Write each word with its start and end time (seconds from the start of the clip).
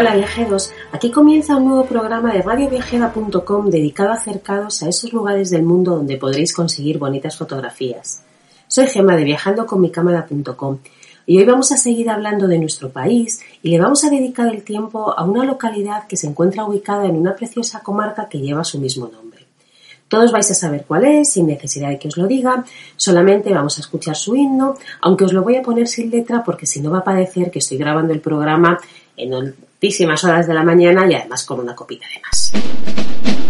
Hola 0.00 0.16
viajeros, 0.16 0.72
aquí 0.92 1.10
comienza 1.10 1.56
un 1.56 1.66
nuevo 1.66 1.84
programa 1.84 2.32
de 2.32 2.40
radioviajera.com 2.40 3.68
dedicado 3.68 4.12
a 4.12 4.14
acercaros 4.14 4.82
a 4.82 4.88
esos 4.88 5.12
lugares 5.12 5.50
del 5.50 5.62
mundo 5.62 5.96
donde 5.96 6.16
podréis 6.16 6.54
conseguir 6.54 6.96
bonitas 6.96 7.36
fotografías. 7.36 8.22
Soy 8.66 8.86
Gema 8.86 9.14
de 9.14 9.24
viajandoconmicámara.com 9.24 10.78
y 11.26 11.36
hoy 11.36 11.44
vamos 11.44 11.70
a 11.72 11.76
seguir 11.76 12.08
hablando 12.08 12.48
de 12.48 12.58
nuestro 12.58 12.88
país 12.88 13.42
y 13.62 13.72
le 13.72 13.78
vamos 13.78 14.02
a 14.02 14.08
dedicar 14.08 14.48
el 14.48 14.62
tiempo 14.62 15.12
a 15.14 15.22
una 15.22 15.44
localidad 15.44 16.06
que 16.06 16.16
se 16.16 16.28
encuentra 16.28 16.64
ubicada 16.64 17.04
en 17.04 17.18
una 17.18 17.36
preciosa 17.36 17.80
comarca 17.80 18.26
que 18.26 18.40
lleva 18.40 18.64
su 18.64 18.80
mismo 18.80 19.06
nombre. 19.06 19.29
Todos 20.10 20.32
vais 20.32 20.50
a 20.50 20.54
saber 20.54 20.86
cuál 20.88 21.04
es, 21.04 21.34
sin 21.34 21.46
necesidad 21.46 21.88
de 21.88 21.98
que 22.00 22.08
os 22.08 22.16
lo 22.16 22.26
diga, 22.26 22.64
solamente 22.96 23.54
vamos 23.54 23.78
a 23.78 23.80
escuchar 23.80 24.16
su 24.16 24.34
himno, 24.34 24.74
aunque 25.02 25.24
os 25.24 25.32
lo 25.32 25.44
voy 25.44 25.54
a 25.54 25.62
poner 25.62 25.86
sin 25.86 26.10
letra 26.10 26.42
porque 26.44 26.66
si 26.66 26.80
no 26.80 26.90
va 26.90 26.98
a 26.98 27.04
parecer 27.04 27.48
que 27.48 27.60
estoy 27.60 27.78
grabando 27.78 28.12
el 28.12 28.20
programa 28.20 28.76
en 29.16 29.32
altísimas 29.32 30.24
horas 30.24 30.48
de 30.48 30.54
la 30.54 30.64
mañana 30.64 31.06
y 31.08 31.14
además 31.14 31.44
con 31.44 31.60
una 31.60 31.76
copita 31.76 32.06
de 32.12 32.20
más. 32.22 33.49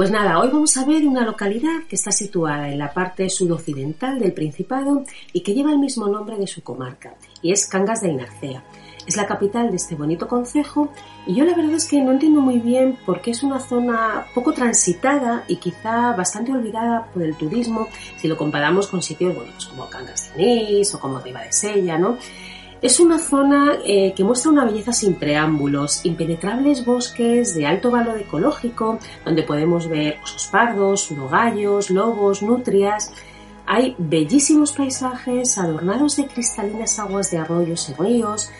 Pues 0.00 0.10
nada, 0.10 0.38
hoy 0.38 0.48
vamos 0.50 0.74
a 0.78 0.86
ver 0.86 1.06
una 1.06 1.26
localidad 1.26 1.82
que 1.86 1.96
está 1.96 2.10
situada 2.10 2.70
en 2.70 2.78
la 2.78 2.94
parte 2.94 3.28
sudoccidental 3.28 4.18
del 4.18 4.32
Principado 4.32 5.04
y 5.34 5.42
que 5.42 5.52
lleva 5.52 5.72
el 5.72 5.78
mismo 5.78 6.08
nombre 6.08 6.38
de 6.38 6.46
su 6.46 6.62
comarca, 6.62 7.12
y 7.42 7.52
es 7.52 7.66
Cangas 7.66 8.00
del 8.00 8.16
Narcea. 8.16 8.64
Es 9.06 9.18
la 9.18 9.26
capital 9.26 9.68
de 9.68 9.76
este 9.76 9.96
bonito 9.96 10.26
concejo 10.26 10.90
y 11.26 11.34
yo 11.34 11.44
la 11.44 11.54
verdad 11.54 11.74
es 11.74 11.86
que 11.86 12.00
no 12.00 12.12
entiendo 12.12 12.40
muy 12.40 12.60
bien 12.60 12.98
por 13.04 13.20
qué 13.20 13.32
es 13.32 13.42
una 13.42 13.60
zona 13.60 14.24
poco 14.34 14.54
transitada 14.54 15.44
y 15.48 15.56
quizá 15.56 16.12
bastante 16.12 16.52
olvidada 16.52 17.04
por 17.12 17.22
el 17.22 17.36
turismo 17.36 17.88
si 18.16 18.26
lo 18.26 18.38
comparamos 18.38 18.86
con 18.86 19.02
sitios 19.02 19.34
pues 19.34 19.66
como 19.66 19.90
Cangas 19.90 20.34
de 20.34 20.42
Onís 20.42 20.94
o 20.94 21.00
como 21.00 21.18
Riva 21.18 21.42
de 21.42 21.52
Sella, 21.52 21.98
¿no? 21.98 22.16
Es 22.82 22.98
una 22.98 23.18
zona 23.18 23.74
eh, 23.84 24.14
que 24.16 24.24
muestra 24.24 24.50
una 24.50 24.64
belleza 24.64 24.94
sin 24.94 25.14
preámbulos, 25.16 26.06
impenetrables 26.06 26.82
bosques 26.86 27.54
de 27.54 27.66
alto 27.66 27.90
valor 27.90 28.18
ecológico, 28.18 28.98
donde 29.22 29.42
podemos 29.42 29.86
ver 29.86 30.16
osos 30.22 30.46
pardos, 30.46 31.02
sudogallos, 31.02 31.90
lobos, 31.90 32.40
nutrias. 32.40 33.12
Hay 33.66 33.94
bellísimos 33.98 34.72
paisajes 34.72 35.58
adornados 35.58 36.16
de 36.16 36.26
cristalinas 36.26 36.98
aguas 36.98 37.30
de 37.30 37.36
arroyos 37.36 37.90
y 37.90 38.02
ríos. 38.02 38.50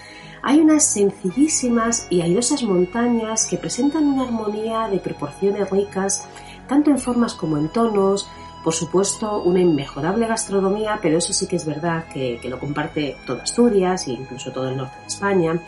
Hay 0.42 0.60
unas 0.60 0.84
sencillísimas 0.84 2.06
y 2.10 2.20
airosas 2.20 2.62
montañas 2.62 3.46
que 3.46 3.56
presentan 3.56 4.06
una 4.06 4.24
armonía 4.24 4.88
de 4.88 4.98
proporciones 4.98 5.70
ricas, 5.70 6.28
tanto 6.68 6.90
en 6.90 6.98
formas 6.98 7.32
como 7.32 7.56
en 7.56 7.70
tonos, 7.70 8.28
por 8.62 8.74
supuesto, 8.74 9.42
una 9.42 9.60
inmejorable 9.60 10.26
gastronomía, 10.26 10.98
pero 11.00 11.16
eso 11.16 11.32
sí 11.32 11.46
que 11.46 11.56
es 11.56 11.64
verdad 11.64 12.04
que, 12.12 12.40
lo 12.44 12.58
comparte 12.58 13.16
toda 13.26 13.42
Asturias 13.42 14.06
e 14.06 14.12
incluso 14.12 14.52
todo 14.52 14.68
el 14.68 14.76
norte 14.76 14.98
de 15.00 15.06
España. 15.06 15.62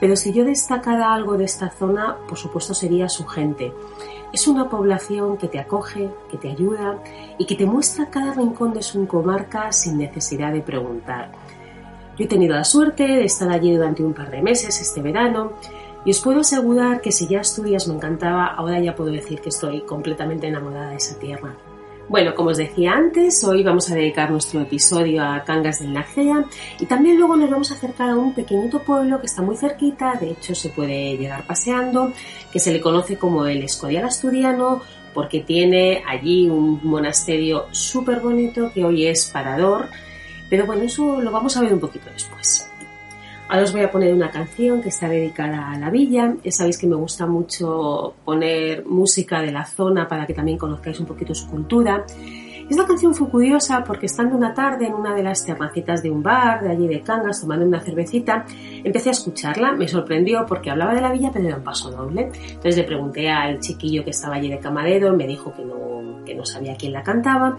Pero 0.00 0.16
si 0.16 0.32
yo 0.32 0.44
destacara 0.44 1.14
algo 1.14 1.38
de 1.38 1.44
esta 1.44 1.70
zona, 1.70 2.16
por 2.28 2.36
supuesto 2.36 2.74
sería 2.74 3.08
su 3.08 3.26
gente. 3.26 3.72
Es 4.32 4.48
una 4.48 4.68
población 4.68 5.36
que 5.36 5.46
te 5.46 5.60
acoge, 5.60 6.10
que 6.28 6.36
te 6.36 6.50
ayuda 6.50 6.98
y 7.38 7.46
que 7.46 7.54
te 7.54 7.64
muestra 7.64 8.10
cada 8.10 8.34
rincón 8.34 8.74
de 8.74 8.82
su 8.82 9.06
comarca 9.06 9.70
sin 9.70 9.96
necesidad 9.96 10.52
de 10.52 10.62
preguntar. 10.62 11.30
Yo 12.18 12.24
he 12.24 12.28
tenido 12.28 12.56
la 12.56 12.64
suerte 12.64 13.04
de 13.04 13.24
estar 13.24 13.48
allí 13.48 13.72
durante 13.72 14.02
un 14.02 14.14
par 14.14 14.30
de 14.30 14.42
meses 14.42 14.80
este 14.80 15.00
verano 15.00 15.52
y 16.04 16.10
os 16.10 16.20
puedo 16.20 16.40
asegurar 16.40 17.00
que 17.00 17.12
si 17.12 17.28
ya 17.28 17.40
Asturias 17.40 17.86
me 17.86 17.94
encantaba, 17.94 18.46
ahora 18.46 18.80
ya 18.80 18.96
puedo 18.96 19.10
decir 19.10 19.40
que 19.40 19.50
estoy 19.50 19.82
completamente 19.82 20.48
enamorada 20.48 20.90
de 20.90 20.96
esa 20.96 21.18
tierra. 21.18 21.54
Bueno, 22.08 22.36
como 22.36 22.50
os 22.50 22.56
decía 22.56 22.92
antes, 22.92 23.42
hoy 23.42 23.64
vamos 23.64 23.90
a 23.90 23.96
dedicar 23.96 24.30
nuestro 24.30 24.60
episodio 24.60 25.24
a 25.24 25.42
Cangas 25.42 25.80
del 25.80 25.92
Narcea 25.92 26.44
y 26.78 26.86
también 26.86 27.16
luego 27.18 27.34
nos 27.34 27.50
vamos 27.50 27.72
a 27.72 27.74
acercar 27.74 28.10
a 28.10 28.16
un 28.16 28.32
pequeñito 28.32 28.80
pueblo 28.80 29.18
que 29.18 29.26
está 29.26 29.42
muy 29.42 29.56
cerquita, 29.56 30.14
de 30.14 30.30
hecho 30.30 30.54
se 30.54 30.68
puede 30.68 31.16
llegar 31.16 31.44
paseando, 31.48 32.12
que 32.52 32.60
se 32.60 32.72
le 32.72 32.80
conoce 32.80 33.18
como 33.18 33.44
el 33.46 33.60
Escorial 33.64 34.04
Asturiano 34.04 34.82
porque 35.12 35.40
tiene 35.40 36.04
allí 36.06 36.48
un 36.48 36.78
monasterio 36.84 37.66
súper 37.72 38.20
bonito 38.20 38.70
que 38.72 38.84
hoy 38.84 39.06
es 39.06 39.26
parador, 39.26 39.88
pero 40.48 40.64
bueno, 40.64 40.84
eso 40.84 41.20
lo 41.20 41.32
vamos 41.32 41.56
a 41.56 41.60
ver 41.60 41.74
un 41.74 41.80
poquito 41.80 42.08
después. 42.12 42.70
Ahora 43.48 43.62
os 43.62 43.72
voy 43.72 43.82
a 43.82 43.90
poner 43.92 44.12
una 44.12 44.30
canción 44.30 44.82
que 44.82 44.88
está 44.88 45.08
dedicada 45.08 45.70
a 45.70 45.78
la 45.78 45.88
villa. 45.88 46.34
Ya 46.42 46.50
sabéis 46.50 46.78
que 46.78 46.88
me 46.88 46.96
gusta 46.96 47.26
mucho 47.26 48.14
poner 48.24 48.84
música 48.84 49.40
de 49.40 49.52
la 49.52 49.64
zona 49.64 50.08
para 50.08 50.26
que 50.26 50.34
también 50.34 50.58
conozcáis 50.58 50.98
un 50.98 51.06
poquito 51.06 51.32
su 51.32 51.48
cultura. 51.48 52.04
Esta 52.68 52.84
canción 52.84 53.14
fue 53.14 53.28
curiosa 53.28 53.84
porque 53.84 54.06
estando 54.06 54.36
una 54.36 54.52
tarde 54.52 54.86
en 54.86 54.94
una 54.94 55.14
de 55.14 55.22
las 55.22 55.44
terracitas 55.44 56.02
de 56.02 56.10
un 56.10 56.24
bar 56.24 56.64
de 56.64 56.70
allí 56.70 56.88
de 56.88 57.00
Cangas 57.00 57.40
tomando 57.40 57.64
una 57.64 57.80
cervecita, 57.80 58.44
empecé 58.82 59.10
a 59.10 59.12
escucharla, 59.12 59.72
me 59.72 59.86
sorprendió 59.86 60.44
porque 60.46 60.70
hablaba 60.70 60.92
de 60.92 61.00
la 61.00 61.12
villa 61.12 61.30
pero 61.32 61.46
era 61.46 61.56
un 61.58 61.62
paso 61.62 61.92
doble. 61.92 62.32
Entonces 62.48 62.76
le 62.76 62.82
pregunté 62.82 63.30
al 63.30 63.60
chiquillo 63.60 64.02
que 64.02 64.10
estaba 64.10 64.34
allí 64.34 64.50
de 64.50 64.58
camarero, 64.58 65.14
me 65.14 65.28
dijo 65.28 65.54
que 65.54 65.64
no, 65.64 66.24
que 66.24 66.34
no 66.34 66.44
sabía 66.44 66.74
quién 66.76 66.92
la 66.92 67.04
cantaba, 67.04 67.56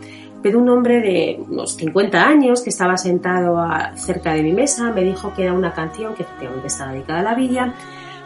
pero 0.48 0.60
un 0.60 0.70
hombre 0.70 1.02
de 1.02 1.44
unos 1.46 1.76
50 1.76 2.26
años 2.26 2.62
que 2.62 2.70
estaba 2.70 2.96
sentado 2.96 3.62
cerca 3.96 4.32
de 4.32 4.44
mi 4.44 4.54
mesa 4.54 4.94
me 4.94 5.04
dijo 5.04 5.34
que 5.34 5.44
era 5.44 5.52
una 5.52 5.74
canción 5.74 6.16
que 6.16 6.24
efectivamente 6.24 6.68
estaba 6.68 6.94
dedicada 6.94 7.20
a 7.20 7.24
la 7.24 7.36
villa, 7.36 7.74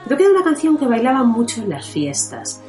pero 0.03 0.18
que 0.18 0.23
era 0.25 0.31
una 0.31 0.44
canción 0.44 0.77
que 0.77 0.85
bailaba 0.85 1.23
mucho 1.23 1.63
en 1.63 1.71
las 1.71 1.89
fiestas. 1.89 2.62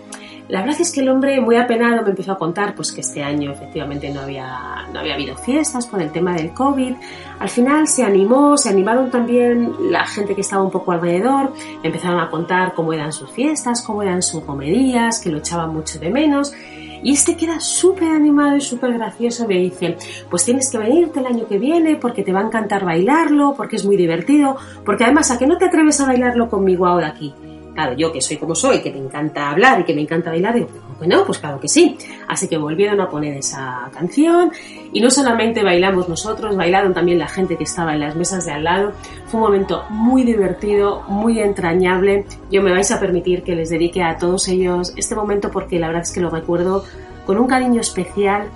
La 0.48 0.62
verdad 0.62 0.80
es 0.80 0.90
que 0.90 1.02
el 1.02 1.10
hombre 1.10 1.38
muy 1.42 1.56
apenado 1.56 2.02
me 2.02 2.08
empezó 2.08 2.32
a 2.32 2.38
contar 2.38 2.74
pues 2.74 2.92
que 2.92 3.02
este 3.02 3.22
año 3.22 3.52
efectivamente 3.52 4.08
no 4.08 4.22
había, 4.22 4.86
no 4.90 5.00
había 5.00 5.12
habido 5.12 5.36
fiestas 5.36 5.86
por 5.86 6.00
el 6.00 6.10
tema 6.10 6.34
del 6.34 6.54
COVID. 6.54 6.94
Al 7.38 7.48
final 7.50 7.86
se 7.86 8.04
animó, 8.04 8.56
se 8.56 8.70
animaron 8.70 9.10
también 9.10 9.70
la 9.90 10.06
gente 10.06 10.34
que 10.34 10.40
estaba 10.40 10.62
un 10.62 10.70
poco 10.70 10.92
alrededor, 10.92 11.52
empezaron 11.82 12.20
a 12.20 12.30
contar 12.30 12.72
cómo 12.72 12.94
eran 12.94 13.12
sus 13.12 13.30
fiestas, 13.30 13.82
cómo 13.82 14.02
eran 14.02 14.22
sus 14.22 14.46
romerías, 14.46 15.20
que 15.20 15.28
lo 15.28 15.38
echaban 15.38 15.74
mucho 15.74 15.98
de 15.98 16.08
menos. 16.08 16.54
Y 17.02 17.12
este 17.12 17.36
queda 17.36 17.60
súper 17.60 18.10
animado 18.10 18.56
y 18.56 18.60
súper 18.60 18.92
gracioso. 18.94 19.46
Me 19.48 19.58
dice, 19.58 19.96
pues 20.30 20.44
tienes 20.44 20.70
que 20.70 20.78
venirte 20.78 21.20
el 21.20 21.26
año 21.26 21.46
que 21.46 21.58
viene 21.58 21.96
porque 21.96 22.22
te 22.22 22.32
va 22.32 22.40
a 22.40 22.46
encantar 22.46 22.84
bailarlo, 22.84 23.54
porque 23.56 23.76
es 23.76 23.84
muy 23.84 23.96
divertido, 23.96 24.56
porque 24.84 25.04
además 25.04 25.30
a 25.30 25.38
que 25.38 25.46
no 25.46 25.58
te 25.58 25.66
atreves 25.66 26.00
a 26.00 26.06
bailarlo 26.06 26.48
conmigo 26.48 26.86
ahora 26.86 27.08
aquí. 27.08 27.34
Claro, 27.74 27.94
yo 27.94 28.12
que 28.12 28.20
soy 28.20 28.36
como 28.36 28.54
soy, 28.54 28.80
que 28.80 28.92
me 28.92 28.98
encanta 28.98 29.50
hablar 29.50 29.80
y 29.80 29.84
que 29.84 29.94
me 29.94 30.02
encanta 30.02 30.30
bailar, 30.30 30.54
digo, 30.54 30.68
bueno, 31.02 31.24
pues 31.26 31.38
claro 31.38 31.58
que 31.58 31.66
sí. 31.66 31.98
Así 32.28 32.46
que 32.46 32.56
volvieron 32.56 33.00
a 33.00 33.08
poner 33.08 33.36
esa 33.36 33.90
canción 33.92 34.52
y 34.92 35.00
no 35.00 35.10
solamente 35.10 35.64
bailamos 35.64 36.08
nosotros, 36.08 36.54
bailaron 36.54 36.94
también 36.94 37.18
la 37.18 37.26
gente 37.26 37.56
que 37.56 37.64
estaba 37.64 37.92
en 37.92 37.98
las 37.98 38.14
mesas 38.14 38.46
de 38.46 38.52
al 38.52 38.62
lado. 38.62 38.92
Fue 39.26 39.40
un 39.40 39.46
momento 39.46 39.84
muy 39.90 40.22
divertido, 40.22 41.02
muy 41.08 41.40
entrañable. 41.40 42.24
Yo 42.52 42.62
me 42.62 42.70
vais 42.70 42.92
a 42.92 43.00
permitir 43.00 43.42
que 43.42 43.56
les 43.56 43.70
dedique 43.70 44.00
a 44.00 44.16
todos 44.16 44.46
ellos 44.46 44.92
este 44.96 45.16
momento 45.16 45.50
porque 45.50 45.80
la 45.80 45.88
verdad 45.88 46.02
es 46.02 46.12
que 46.12 46.20
lo 46.20 46.30
recuerdo 46.30 46.84
con 47.26 47.36
un 47.36 47.48
cariño 47.48 47.80
especial 47.80 48.48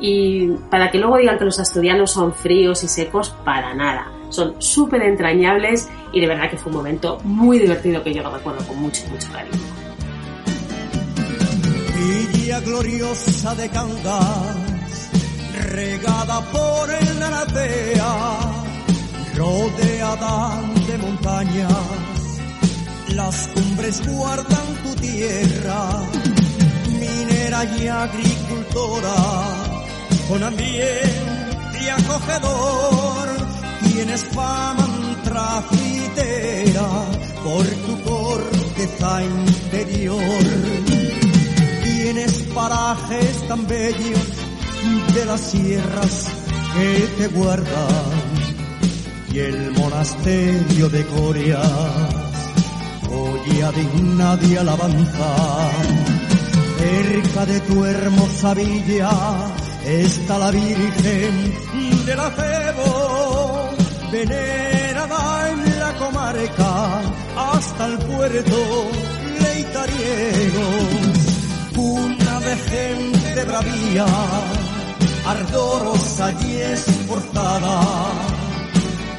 y 0.00 0.52
para 0.70 0.92
que 0.92 0.98
luego 0.98 1.16
digan 1.16 1.36
que 1.36 1.46
los 1.46 1.58
asturianos 1.58 2.12
son 2.12 2.32
fríos 2.32 2.84
y 2.84 2.88
secos, 2.88 3.30
para 3.44 3.74
nada 3.74 4.12
son 4.30 4.60
súper 4.60 5.02
entrañables 5.02 5.88
y 6.12 6.20
de 6.20 6.26
verdad 6.26 6.50
que 6.50 6.58
fue 6.58 6.70
un 6.70 6.76
momento 6.76 7.18
muy 7.24 7.58
divertido 7.58 8.04
que 8.04 8.12
yo 8.12 8.22
lo 8.22 8.30
recuerdo 8.30 8.64
con 8.66 8.80
mucho, 8.80 9.02
mucho 9.08 9.32
cariño. 9.32 9.77
Villa 11.98 12.60
gloriosa 12.60 13.54
de 13.54 13.68
Cangas, 13.68 14.56
regada 15.72 16.40
por 16.52 16.90
el 16.90 17.18
Naratea, 17.18 18.38
rodeada 19.36 20.60
de 20.86 20.98
montañas, 20.98 21.70
las 23.14 23.48
cumbres 23.48 24.06
guardan 24.06 24.66
tu 24.84 24.94
tierra, 25.00 26.02
minera 26.98 27.64
y 27.64 27.88
agricultora, 27.88 29.16
con 30.28 30.42
ambiente 30.42 31.90
acogedor 31.90 33.48
Tienes 33.82 34.24
fama 34.24 34.86
trafitera 35.24 36.88
por 37.42 37.64
tu 37.66 37.97
bellos 43.68 44.26
de 45.14 45.24
las 45.24 45.40
sierras 45.40 46.26
que 46.74 47.08
te 47.18 47.28
guardan 47.28 48.18
y 49.32 49.38
el 49.38 49.72
monasterio 49.72 50.88
de 50.88 51.04
Corias, 51.06 51.70
joya 53.08 53.72
digna 53.72 54.36
de 54.36 54.58
alabanza. 54.58 55.36
Cerca 56.78 57.46
de 57.46 57.60
tu 57.60 57.84
hermosa 57.84 58.54
villa 58.54 59.10
está 59.84 60.38
la 60.38 60.50
Virgen 60.50 61.54
de 62.06 62.16
la 62.16 62.30
Cebo 62.30 63.68
venerada 64.10 65.50
en 65.50 65.78
la 65.78 65.92
comarca 65.98 67.00
hasta 67.36 67.86
el 67.86 67.98
puerto 67.98 68.90
leitariego, 69.40 70.68
de 72.48 72.56
gente 72.56 73.44
bravía, 73.44 74.06
ardorosa 75.26 76.32
y 76.46 76.56
esforzada, 76.74 77.80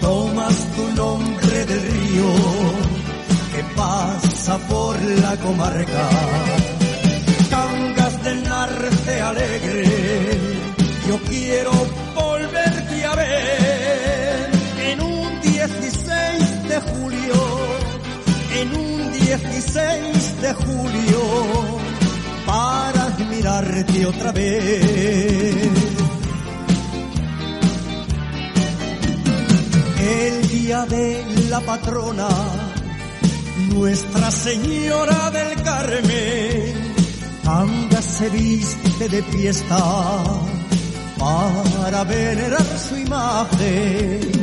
tomas 0.01 0.57
tu 0.75 0.85
nombre 0.95 1.65
del 1.65 1.81
río 1.95 2.29
que 3.53 3.63
pasa 3.75 4.57
por 4.73 4.95
la 5.23 5.35
comarca, 5.45 6.09
cangas 7.51 8.23
del 8.23 8.43
norte 8.43 9.21
alegre, 9.21 9.83
yo 11.07 11.17
quiero 11.29 11.71
volverte 12.15 13.05
a 13.05 13.15
ver. 13.15 13.89
Julio, 16.79 17.33
en 18.61 18.73
un 18.73 19.11
16 19.11 20.41
de 20.41 20.53
julio, 20.53 21.88
para 23.19 23.59
admirarte 23.59 24.05
otra 24.05 24.31
vez. 24.31 25.69
El 29.99 30.47
día 30.47 30.85
de 30.85 31.23
la 31.49 31.59
patrona, 31.61 32.29
Nuestra 33.73 34.31
Señora 34.31 35.31
del 35.31 35.61
Carmen, 35.63 36.93
anda 37.45 38.01
se 38.01 38.29
viste 38.29 39.09
de 39.09 39.21
fiesta 39.23 40.23
para 41.17 42.03
venerar 42.05 42.65
su 42.77 42.97
imagen 42.97 44.39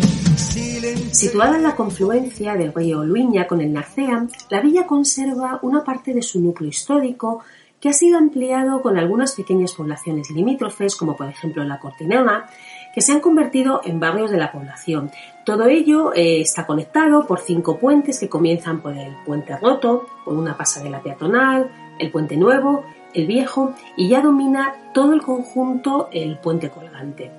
Situada 1.13 1.57
en 1.57 1.63
la 1.63 1.75
confluencia 1.75 2.55
del 2.55 2.75
río 2.75 3.03
Luiña 3.05 3.47
con 3.47 3.61
el 3.61 3.73
Narcea, 3.73 4.27
la 4.51 4.61
villa 4.61 4.87
conserva 4.87 5.59
una 5.63 5.83
parte 5.83 6.13
de 6.13 6.21
su 6.21 6.41
núcleo 6.41 6.69
histórico 6.69 7.43
que 7.87 7.91
ha 7.91 7.93
sido 7.93 8.19
ampliado 8.19 8.83
con 8.83 8.99
algunas 8.99 9.37
pequeñas 9.37 9.73
poblaciones 9.73 10.33
limítrofes, 10.33 10.97
como 10.97 11.17
por 11.17 11.29
ejemplo 11.29 11.63
la 11.63 11.79
Cortinona, 11.79 12.47
que 12.93 13.01
se 13.01 13.13
han 13.13 13.21
convertido 13.21 13.81
en 13.85 14.01
barrios 14.01 14.33
de 14.33 14.39
la 14.39 14.51
población. 14.51 15.13
Todo 15.45 15.67
ello 15.67 16.13
eh, 16.13 16.41
está 16.41 16.67
conectado 16.67 17.29
por 17.29 17.39
cinco 17.39 17.79
puentes 17.79 18.19
que 18.19 18.29
comienzan 18.29 18.81
por 18.81 18.97
el 18.97 19.15
Puente 19.25 19.57
Roto, 19.57 20.05
por 20.25 20.35
una 20.35 20.57
pasarela 20.57 21.01
peatonal, 21.01 21.71
el 22.01 22.11
Puente 22.11 22.37
Nuevo, 22.37 22.85
el 23.15 23.29
Viejo 23.29 23.73
y 23.97 24.09
ya 24.09 24.21
domina 24.21 24.75
todo 24.93 25.13
el 25.13 25.23
conjunto 25.23 26.09
el 26.11 26.39
Puente 26.39 26.71
Colgante. 26.71 27.31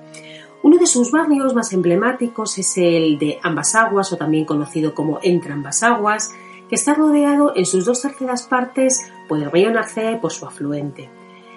Uno 0.62 0.78
de 0.78 0.86
sus 0.86 1.10
barrios 1.10 1.54
más 1.54 1.74
emblemáticos 1.74 2.56
es 2.56 2.78
el 2.78 3.18
de 3.18 3.38
Ambas 3.42 3.74
Aguas, 3.74 4.10
o 4.14 4.16
también 4.16 4.46
conocido 4.46 4.94
como 4.94 5.20
Entre 5.22 5.52
Ambas 5.52 5.82
Aguas, 5.82 6.32
que 6.68 6.74
está 6.74 6.94
rodeado 6.94 7.52
en 7.56 7.66
sus 7.66 7.84
dos 7.84 8.02
terceras 8.02 8.46
partes 8.46 9.10
por 9.28 9.38
el 9.38 9.50
río 9.50 9.70
Narcea 9.70 10.12
y 10.12 10.18
por 10.18 10.32
su 10.32 10.46
afluente. 10.46 11.10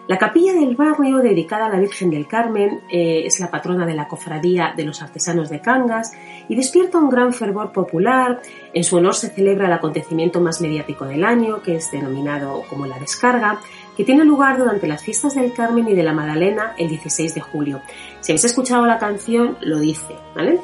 La 0.07 0.17
capilla 0.17 0.53
del 0.53 0.75
barrio, 0.75 1.19
dedicada 1.19 1.67
a 1.67 1.69
la 1.69 1.79
Virgen 1.79 2.09
del 2.09 2.27
Carmen, 2.27 2.81
eh, 2.91 3.23
es 3.25 3.39
la 3.39 3.51
patrona 3.51 3.85
de 3.85 3.93
la 3.93 4.07
cofradía 4.07 4.73
de 4.75 4.83
los 4.83 5.01
artesanos 5.01 5.49
de 5.49 5.61
Cangas 5.61 6.11
y 6.49 6.55
despierta 6.55 6.97
un 6.97 7.09
gran 7.09 7.31
fervor 7.31 7.71
popular. 7.71 8.41
En 8.73 8.83
su 8.83 8.97
honor 8.97 9.15
se 9.15 9.29
celebra 9.29 9.67
el 9.67 9.73
acontecimiento 9.73 10.41
más 10.41 10.59
mediático 10.59 11.05
del 11.05 11.23
año, 11.23 11.61
que 11.61 11.75
es 11.75 11.91
denominado 11.91 12.63
como 12.67 12.87
la 12.87 12.99
descarga, 12.99 13.61
tiene 14.03 14.23
lugar 14.23 14.57
durante 14.57 14.87
las 14.87 15.03
fiestas 15.03 15.35
del 15.35 15.53
Carmen 15.53 15.87
y 15.87 15.93
de 15.93 16.03
la 16.03 16.13
Magdalena 16.13 16.73
el 16.77 16.89
16 16.89 17.35
de 17.35 17.41
julio. 17.41 17.81
Si 18.21 18.31
habéis 18.31 18.45
escuchado 18.45 18.85
la 18.85 18.97
canción, 18.97 19.57
lo 19.61 19.79
dice, 19.79 20.15
¿vale? 20.35 20.59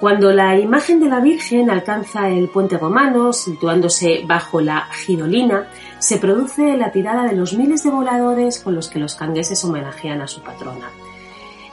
Cuando 0.00 0.32
la 0.32 0.58
imagen 0.58 1.00
de 1.00 1.08
la 1.08 1.20
Virgen 1.20 1.70
alcanza 1.70 2.28
el 2.28 2.48
puente 2.48 2.76
romano, 2.76 3.32
situándose 3.32 4.22
bajo 4.26 4.60
la 4.60 4.88
Gidolina, 4.92 5.68
se 5.98 6.18
produce 6.18 6.76
la 6.76 6.92
tirada 6.92 7.24
de 7.24 7.36
los 7.36 7.54
miles 7.54 7.82
de 7.84 7.90
voladores 7.90 8.60
con 8.60 8.74
los 8.74 8.88
que 8.88 8.98
los 8.98 9.14
cangueses 9.14 9.64
homenajean 9.64 10.20
a 10.20 10.26
su 10.26 10.42
patrona. 10.42 10.90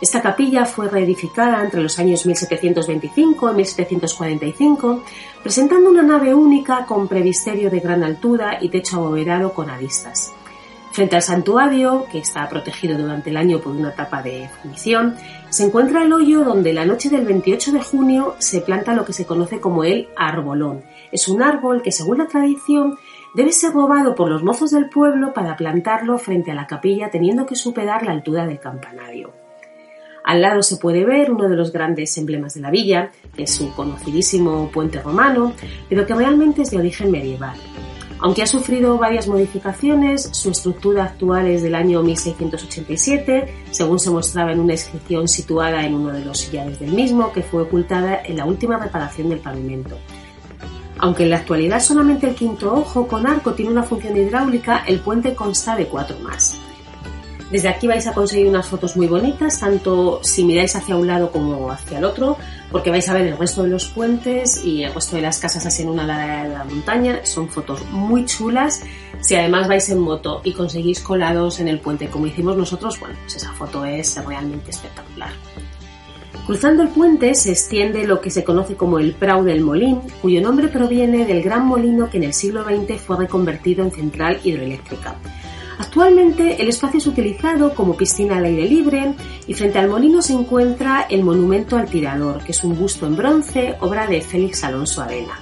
Esta 0.01 0.19
capilla 0.19 0.65
fue 0.65 0.89
reedificada 0.89 1.63
entre 1.63 1.81
los 1.81 1.99
años 1.99 2.25
1725 2.25 3.51
y 3.51 3.55
1745, 3.55 5.03
presentando 5.43 5.91
una 5.91 6.01
nave 6.01 6.33
única 6.33 6.85
con 6.87 7.07
previsterio 7.07 7.69
de 7.69 7.79
gran 7.79 8.03
altura 8.03 8.57
y 8.59 8.69
techo 8.69 8.97
abovedado 8.97 9.53
con 9.53 9.69
aristas. 9.69 10.33
Frente 10.91 11.15
al 11.15 11.21
santuario, 11.21 12.05
que 12.11 12.19
está 12.19 12.49
protegido 12.49 12.97
durante 12.97 13.29
el 13.29 13.37
año 13.37 13.59
por 13.59 13.71
una 13.71 13.95
tapa 13.95 14.21
de 14.21 14.49
fundición, 14.61 15.15
se 15.49 15.65
encuentra 15.65 16.03
el 16.03 16.11
hoyo 16.11 16.43
donde 16.43 16.73
la 16.73 16.85
noche 16.85 17.09
del 17.09 17.25
28 17.25 17.71
de 17.71 17.81
junio 17.81 18.35
se 18.39 18.59
planta 18.59 18.93
lo 18.93 19.05
que 19.05 19.13
se 19.13 19.25
conoce 19.25 19.61
como 19.61 19.85
el 19.85 20.09
arbolón. 20.17 20.83
Es 21.13 21.29
un 21.29 21.41
árbol 21.41 21.81
que, 21.81 21.93
según 21.93 22.17
la 22.17 22.27
tradición, 22.27 22.97
debe 23.33 23.53
ser 23.53 23.71
robado 23.71 24.15
por 24.15 24.29
los 24.29 24.43
mozos 24.43 24.71
del 24.71 24.89
pueblo 24.89 25.33
para 25.33 25.55
plantarlo 25.55 26.17
frente 26.17 26.51
a 26.51 26.55
la 26.55 26.67
capilla 26.67 27.09
teniendo 27.09 27.45
que 27.45 27.55
superar 27.55 28.03
la 28.03 28.11
altura 28.11 28.45
del 28.45 28.59
campanario. 28.59 29.31
Al 30.25 30.41
lado 30.41 30.61
se 30.61 30.75
puede 30.75 31.05
ver 31.05 31.31
uno 31.31 31.47
de 31.47 31.55
los 31.55 31.71
grandes 31.71 32.17
emblemas 32.17 32.53
de 32.53 32.61
la 32.61 32.69
villa, 32.69 33.11
que 33.35 33.43
es 33.43 33.51
su 33.51 33.73
conocidísimo 33.73 34.69
puente 34.71 35.01
romano, 35.01 35.53
pero 35.87 36.05
que 36.05 36.13
realmente 36.13 36.63
es 36.63 36.71
de 36.71 36.77
origen 36.77 37.11
medieval. 37.11 37.55
Aunque 38.21 38.43
ha 38.43 38.47
sufrido 38.47 38.99
varias 38.99 39.27
modificaciones, 39.27 40.29
su 40.31 40.51
estructura 40.51 41.05
actual 41.05 41.47
es 41.47 41.63
del 41.63 41.73
año 41.73 42.03
1687, 42.03 43.65
según 43.71 43.99
se 43.99 44.11
mostraba 44.11 44.51
en 44.51 44.59
una 44.59 44.73
inscripción 44.73 45.27
situada 45.27 45.83
en 45.83 45.95
uno 45.95 46.13
de 46.13 46.23
los 46.23 46.37
sillares 46.37 46.79
del 46.79 46.91
mismo, 46.91 47.33
que 47.33 47.41
fue 47.41 47.63
ocultada 47.63 48.21
en 48.23 48.37
la 48.37 48.45
última 48.45 48.77
reparación 48.77 49.29
del 49.29 49.39
pavimento. 49.39 49.97
Aunque 50.99 51.23
en 51.23 51.31
la 51.31 51.37
actualidad 51.37 51.81
solamente 51.81 52.27
el 52.27 52.35
quinto 52.35 52.71
ojo 52.71 53.07
con 53.07 53.25
arco 53.25 53.53
tiene 53.53 53.71
una 53.71 53.81
función 53.81 54.15
hidráulica, 54.15 54.83
el 54.85 54.99
puente 54.99 55.33
consta 55.33 55.75
de 55.75 55.87
cuatro 55.87 56.19
más. 56.19 56.59
Desde 57.51 57.69
aquí 57.69 57.87
vais 57.87 58.05
a 58.05 58.13
conseguir 58.13 58.47
unas 58.47 58.67
fotos 58.67 58.95
muy 58.95 59.07
bonitas, 59.07 59.59
tanto 59.59 60.19
si 60.23 60.45
miráis 60.45 60.75
hacia 60.75 60.95
un 60.95 61.07
lado 61.07 61.31
como 61.31 61.71
hacia 61.71 61.97
el 61.97 62.05
otro, 62.05 62.37
porque 62.71 62.89
vais 62.89 63.07
a 63.09 63.13
ver 63.13 63.27
el 63.27 63.37
resto 63.37 63.63
de 63.63 63.69
los 63.69 63.85
puentes 63.85 64.63
y 64.63 64.83
el 64.83 64.93
resto 64.93 65.15
de 65.15 65.21
las 65.21 65.39
casas 65.39 65.65
así 65.65 65.83
en 65.83 65.89
una 65.89 66.05
ladera 66.05 66.43
de 66.43 66.49
la 66.49 66.63
montaña. 66.63 67.25
Son 67.25 67.49
fotos 67.49 67.83
muy 67.91 68.25
chulas. 68.25 68.83
Si 69.19 69.35
además 69.35 69.67
vais 69.67 69.89
en 69.89 69.99
moto 69.99 70.41
y 70.43 70.53
conseguís 70.53 71.01
colados 71.01 71.59
en 71.59 71.67
el 71.67 71.79
puente 71.79 72.07
como 72.07 72.27
hicimos 72.27 72.57
nosotros, 72.57 72.99
bueno, 72.99 73.15
pues 73.21 73.35
esa 73.35 73.51
foto 73.53 73.85
es 73.85 74.17
realmente 74.25 74.71
espectacular. 74.71 75.31
Cruzando 76.45 76.81
el 76.81 76.89
puente 76.89 77.35
se 77.35 77.51
extiende 77.51 78.07
lo 78.07 78.19
que 78.19 78.31
se 78.31 78.43
conoce 78.43 78.75
como 78.75 78.97
el 78.99 79.13
Prau 79.13 79.43
del 79.43 79.61
Molín, 79.61 80.01
cuyo 80.21 80.41
nombre 80.41 80.69
proviene 80.69 81.25
del 81.25 81.43
gran 81.43 81.65
molino 81.65 82.09
que 82.09 82.17
en 82.17 82.23
el 82.23 82.33
siglo 82.33 82.63
XX 82.63 82.99
fue 82.99 83.17
reconvertido 83.17 83.83
en 83.83 83.91
central 83.91 84.39
hidroeléctrica. 84.43 85.15
Actualmente 85.91 86.61
el 86.61 86.69
espacio 86.69 86.99
es 86.99 87.07
utilizado 87.07 87.75
como 87.75 87.97
piscina 87.97 88.37
al 88.37 88.45
aire 88.45 88.65
libre 88.65 89.13
y 89.45 89.53
frente 89.53 89.77
al 89.77 89.89
molino 89.89 90.21
se 90.21 90.31
encuentra 90.31 91.05
el 91.09 91.21
monumento 91.21 91.75
al 91.75 91.89
tirador, 91.89 92.41
que 92.45 92.53
es 92.53 92.63
un 92.63 92.79
busto 92.79 93.05
en 93.05 93.17
bronce, 93.17 93.75
obra 93.81 94.07
de 94.07 94.21
Félix 94.21 94.63
Alonso 94.63 95.01
Arena. 95.01 95.37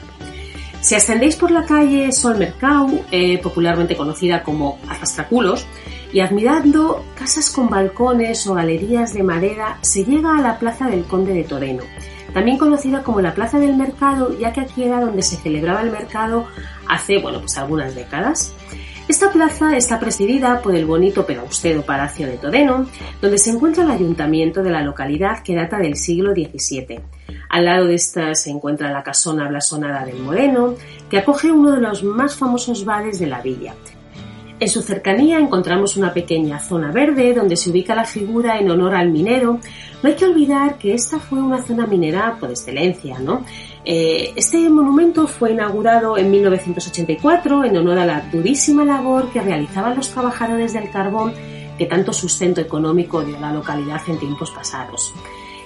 Si 0.82 0.96
ascendéis 0.96 1.36
por 1.36 1.51
la 1.51 1.65
calle 1.65 2.12
Sol 2.12 2.39
Mercau, 2.39 3.06
eh, 3.12 3.38
popularmente 3.38 3.96
conocida 3.96 4.41
como 4.41 4.79
Arrastraculos, 4.89 5.68
y 6.12 6.22
admirando 6.22 7.06
casas 7.15 7.51
con 7.51 7.70
balcones 7.70 8.48
o 8.48 8.56
galerías 8.56 9.13
de 9.13 9.22
madera, 9.22 9.77
se 9.82 10.03
llega 10.03 10.36
a 10.36 10.41
la 10.41 10.58
Plaza 10.58 10.88
del 10.88 11.03
Conde 11.03 11.36
de 11.36 11.44
Toreno, 11.44 11.84
también 12.34 12.58
conocida 12.58 13.03
como 13.03 13.22
la 13.22 13.36
Plaza 13.36 13.60
del 13.60 13.75
Mercado, 13.75 14.36
ya 14.36 14.51
que 14.51 14.62
aquí 14.62 14.82
era 14.82 15.00
donde 15.00 15.22
se 15.22 15.38
celebraba 15.38 15.84
el 15.84 15.91
mercado 15.91 16.48
hace, 16.88 17.20
bueno, 17.20 17.39
pues 17.39 17.56
algunas 17.60 17.94
décadas. 17.94 18.51
Esta 19.09 19.31
plaza 19.31 19.75
está 19.75 19.99
presidida 19.99 20.61
por 20.61 20.75
el 20.75 20.85
bonito 20.85 21.25
pero 21.25 21.41
austero 21.41 21.81
Palacio 21.81 22.27
de 22.27 22.37
Todeno, 22.37 22.85
donde 23.19 23.39
se 23.39 23.49
encuentra 23.49 23.83
el 23.83 23.89
ayuntamiento 23.89 24.61
de 24.61 24.69
la 24.69 24.83
localidad 24.83 25.41
que 25.41 25.55
data 25.55 25.79
del 25.79 25.95
siglo 25.95 26.31
XVII. 26.31 26.99
Al 27.49 27.65
lado 27.65 27.87
de 27.87 27.95
esta 27.95 28.35
se 28.35 28.51
encuentra 28.51 28.91
la 28.91 29.01
casona 29.01 29.47
blasonada 29.47 30.05
del 30.05 30.19
Moreno, 30.19 30.75
que 31.09 31.17
acoge 31.17 31.51
uno 31.51 31.71
de 31.71 31.81
los 31.81 32.03
más 32.03 32.35
famosos 32.35 32.85
bares 32.85 33.17
de 33.17 33.25
la 33.25 33.41
villa. 33.41 33.73
En 34.59 34.67
su 34.67 34.83
cercanía 34.83 35.39
encontramos 35.39 35.97
una 35.97 36.13
pequeña 36.13 36.59
zona 36.59 36.91
verde 36.91 37.33
donde 37.33 37.55
se 37.55 37.71
ubica 37.71 37.95
la 37.95 38.03
figura 38.03 38.59
en 38.59 38.69
honor 38.69 38.93
al 38.93 39.09
minero. 39.09 39.59
No 40.03 40.09
hay 40.09 40.15
que 40.15 40.25
olvidar 40.25 40.77
que 40.77 40.93
esta 40.93 41.17
fue 41.17 41.41
una 41.41 41.63
zona 41.63 41.87
minera 41.87 42.37
por 42.39 42.51
excelencia, 42.51 43.17
¿no? 43.19 43.43
Eh, 43.91 44.34
este 44.36 44.69
monumento 44.69 45.25
fue 45.25 45.53
inaugurado 45.53 46.15
en 46.15 46.29
1984 46.29 47.63
en 47.63 47.75
honor 47.75 47.98
a 47.98 48.05
la 48.05 48.22
durísima 48.31 48.86
labor 48.86 49.31
que 49.31 49.41
realizaban 49.41 49.96
los 49.96 50.12
trabajadores 50.12 50.74
del 50.74 50.91
carbón 50.91 51.34
que 51.75 51.88
tanto 51.88 52.13
sustento 52.13 52.62
económico 52.62 53.24
dio 53.24 53.38
a 53.38 53.39
la 53.39 53.51
localidad 53.51 54.00
en 54.05 54.19
tiempos 54.19 54.51
pasados. 54.51 55.12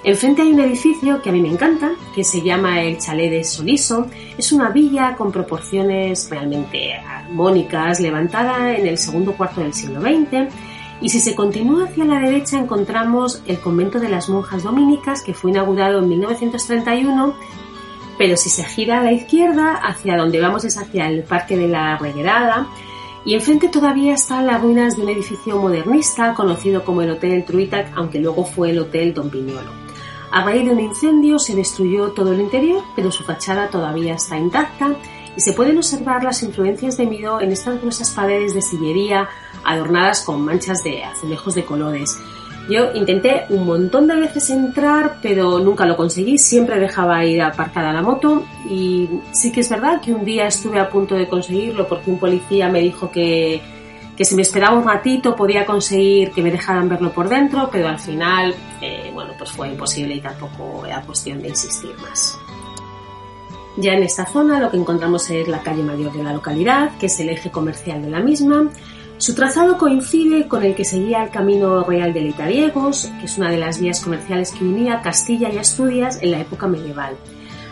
Enfrente 0.02 0.40
hay 0.40 0.52
un 0.54 0.60
edificio 0.60 1.20
que 1.20 1.28
a 1.28 1.32
mí 1.32 1.42
me 1.42 1.50
encanta, 1.50 1.92
que 2.14 2.24
se 2.24 2.40
llama 2.40 2.80
el 2.80 2.96
Chalet 2.96 3.30
de 3.30 3.44
Soliso. 3.44 4.06
Es 4.38 4.52
una 4.52 4.70
villa 4.70 5.16
con 5.16 5.30
proporciones 5.30 6.30
realmente 6.30 6.94
armónicas, 6.94 8.00
levantada 8.00 8.74
en 8.74 8.86
el 8.86 8.96
segundo 8.96 9.36
cuarto 9.36 9.60
del 9.60 9.74
siglo 9.74 10.00
XX. 10.00 10.50
Y 11.02 11.10
si 11.10 11.20
se 11.20 11.34
continúa 11.34 11.84
hacia 11.84 12.06
la 12.06 12.20
derecha 12.20 12.58
encontramos 12.58 13.42
el 13.46 13.60
convento 13.60 14.00
de 14.00 14.08
las 14.08 14.30
monjas 14.30 14.62
dominicas, 14.62 15.20
que 15.20 15.34
fue 15.34 15.50
inaugurado 15.50 15.98
en 15.98 16.08
1931 16.08 17.34
pero 18.18 18.36
si 18.36 18.48
se 18.48 18.64
gira 18.64 19.00
a 19.00 19.02
la 19.02 19.12
izquierda, 19.12 19.74
hacia 19.74 20.16
donde 20.16 20.40
vamos 20.40 20.64
es 20.64 20.76
hacia 20.76 21.08
el 21.08 21.22
Parque 21.22 21.56
de 21.56 21.68
la 21.68 21.96
Reguerada, 21.98 22.68
y 23.24 23.34
enfrente 23.34 23.68
todavía 23.68 24.14
están 24.14 24.46
las 24.46 24.60
ruinas 24.60 24.96
de 24.96 25.02
un 25.02 25.08
edificio 25.08 25.56
modernista 25.56 26.34
conocido 26.34 26.84
como 26.84 27.02
el 27.02 27.10
Hotel 27.10 27.44
Truitac, 27.44 27.92
aunque 27.96 28.18
luego 28.18 28.44
fue 28.44 28.70
el 28.70 28.78
Hotel 28.78 29.14
Don 29.14 29.30
Piñolo. 29.30 29.70
A 30.30 30.44
raíz 30.44 30.64
de 30.64 30.72
un 30.72 30.80
incendio 30.80 31.38
se 31.38 31.54
destruyó 31.54 32.10
todo 32.10 32.32
el 32.32 32.40
interior, 32.40 32.82
pero 32.96 33.10
su 33.10 33.22
fachada 33.24 33.70
todavía 33.70 34.14
está 34.14 34.36
intacta 34.36 34.96
y 35.36 35.40
se 35.40 35.52
pueden 35.52 35.76
observar 35.76 36.22
las 36.22 36.42
influencias 36.42 36.96
de 36.96 37.06
Mido 37.06 37.40
en 37.40 37.52
estas 37.52 37.80
gruesas 37.80 38.10
paredes 38.10 38.52
de 38.52 38.62
sillería 38.62 39.28
adornadas 39.64 40.22
con 40.22 40.44
manchas 40.44 40.82
de 40.82 41.04
azulejos 41.04 41.54
de 41.54 41.64
colores. 41.64 42.18
Yo 42.68 42.92
intenté 42.94 43.44
un 43.50 43.66
montón 43.66 44.06
de 44.06 44.16
veces 44.16 44.48
entrar, 44.48 45.18
pero 45.20 45.58
nunca 45.58 45.84
lo 45.84 45.96
conseguí. 45.96 46.38
Siempre 46.38 46.80
dejaba 46.80 47.24
ir 47.24 47.42
aparcada 47.42 47.92
la 47.92 48.00
moto. 48.00 48.44
Y 48.68 49.08
sí 49.32 49.52
que 49.52 49.60
es 49.60 49.68
verdad 49.68 50.00
que 50.00 50.14
un 50.14 50.24
día 50.24 50.46
estuve 50.46 50.80
a 50.80 50.88
punto 50.88 51.14
de 51.14 51.28
conseguirlo 51.28 51.86
porque 51.86 52.10
un 52.10 52.18
policía 52.18 52.70
me 52.70 52.80
dijo 52.80 53.10
que, 53.10 53.60
que 54.16 54.24
si 54.24 54.34
me 54.34 54.42
esperaba 54.42 54.78
un 54.78 54.86
ratito 54.86 55.36
podía 55.36 55.66
conseguir 55.66 56.30
que 56.30 56.42
me 56.42 56.50
dejaran 56.50 56.88
verlo 56.88 57.12
por 57.12 57.28
dentro, 57.28 57.68
pero 57.70 57.88
al 57.88 57.98
final, 57.98 58.54
eh, 58.80 59.10
bueno, 59.12 59.32
pues 59.36 59.50
fue 59.50 59.68
imposible 59.68 60.14
y 60.14 60.20
tampoco 60.20 60.86
era 60.86 61.02
cuestión 61.02 61.42
de 61.42 61.48
insistir 61.48 61.94
más. 62.00 62.38
Ya 63.76 63.92
en 63.94 64.04
esta 64.04 64.24
zona 64.24 64.60
lo 64.60 64.70
que 64.70 64.76
encontramos 64.76 65.28
es 65.30 65.48
la 65.48 65.60
calle 65.60 65.82
mayor 65.82 66.12
de 66.12 66.22
la 66.22 66.32
localidad, 66.32 66.96
que 66.98 67.06
es 67.06 67.20
el 67.20 67.28
eje 67.28 67.50
comercial 67.50 68.02
de 68.02 68.10
la 68.10 68.20
misma, 68.20 68.70
su 69.18 69.34
trazado 69.34 69.78
coincide 69.78 70.48
con 70.48 70.64
el 70.64 70.74
que 70.74 70.84
seguía 70.84 71.22
el 71.22 71.30
Camino 71.30 71.84
Real 71.84 72.12
de 72.12 72.22
Letariegos, 72.22 73.10
que 73.20 73.26
es 73.26 73.38
una 73.38 73.50
de 73.50 73.58
las 73.58 73.80
vías 73.80 74.02
comerciales 74.02 74.50
que 74.52 74.64
unía 74.64 75.02
Castilla 75.02 75.50
y 75.50 75.58
Asturias 75.58 76.18
en 76.20 76.32
la 76.32 76.40
época 76.40 76.66
medieval. 76.66 77.16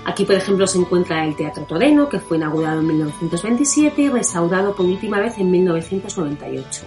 Aquí, 0.04 0.24
por 0.24 0.34
ejemplo, 0.34 0.66
se 0.66 0.78
encuentra 0.78 1.24
el 1.24 1.36
Teatro 1.36 1.64
Toreno, 1.64 2.08
que 2.08 2.18
fue 2.18 2.36
inaugurado 2.36 2.80
en 2.80 2.86
1927 2.86 4.02
y 4.02 4.08
restaurado 4.08 4.74
por 4.74 4.86
última 4.86 5.20
vez 5.20 5.38
en 5.38 5.50
1998. 5.50 6.82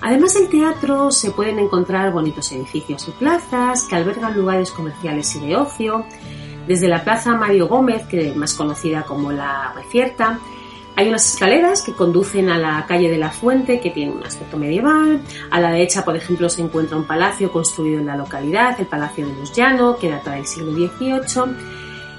Además 0.00 0.34
del 0.34 0.48
teatro 0.48 1.10
se 1.10 1.30
pueden 1.30 1.58
encontrar 1.58 2.12
bonitos 2.12 2.52
edificios 2.52 3.08
y 3.08 3.12
plazas 3.12 3.84
que 3.84 3.96
albergan 3.96 4.36
lugares 4.36 4.70
comerciales 4.70 5.34
y 5.36 5.46
de 5.46 5.56
ocio, 5.56 6.04
desde 6.68 6.88
la 6.88 7.02
Plaza 7.02 7.34
Mario 7.34 7.66
Gómez, 7.68 8.06
que 8.06 8.28
es 8.28 8.36
más 8.36 8.54
conocida 8.54 9.04
como 9.04 9.32
la 9.32 9.72
Recierta, 9.74 10.38
hay 10.96 11.08
unas 11.08 11.30
escaleras 11.30 11.82
que 11.82 11.92
conducen 11.92 12.48
a 12.48 12.58
la 12.58 12.86
calle 12.86 13.10
de 13.10 13.18
la 13.18 13.30
Fuente, 13.30 13.80
que 13.80 13.90
tiene 13.90 14.12
un 14.12 14.24
aspecto 14.24 14.56
medieval. 14.56 15.20
A 15.50 15.60
la 15.60 15.70
derecha, 15.70 16.04
por 16.06 16.16
ejemplo, 16.16 16.48
se 16.48 16.62
encuentra 16.62 16.96
un 16.96 17.04
palacio 17.04 17.52
construido 17.52 18.00
en 18.00 18.06
la 18.06 18.16
localidad, 18.16 18.80
el 18.80 18.86
Palacio 18.86 19.26
de 19.26 19.34
los 19.34 19.52
Llanos, 19.52 19.98
que 19.98 20.08
data 20.08 20.32
del 20.32 20.46
siglo 20.46 20.72
XVIII. 20.72 21.75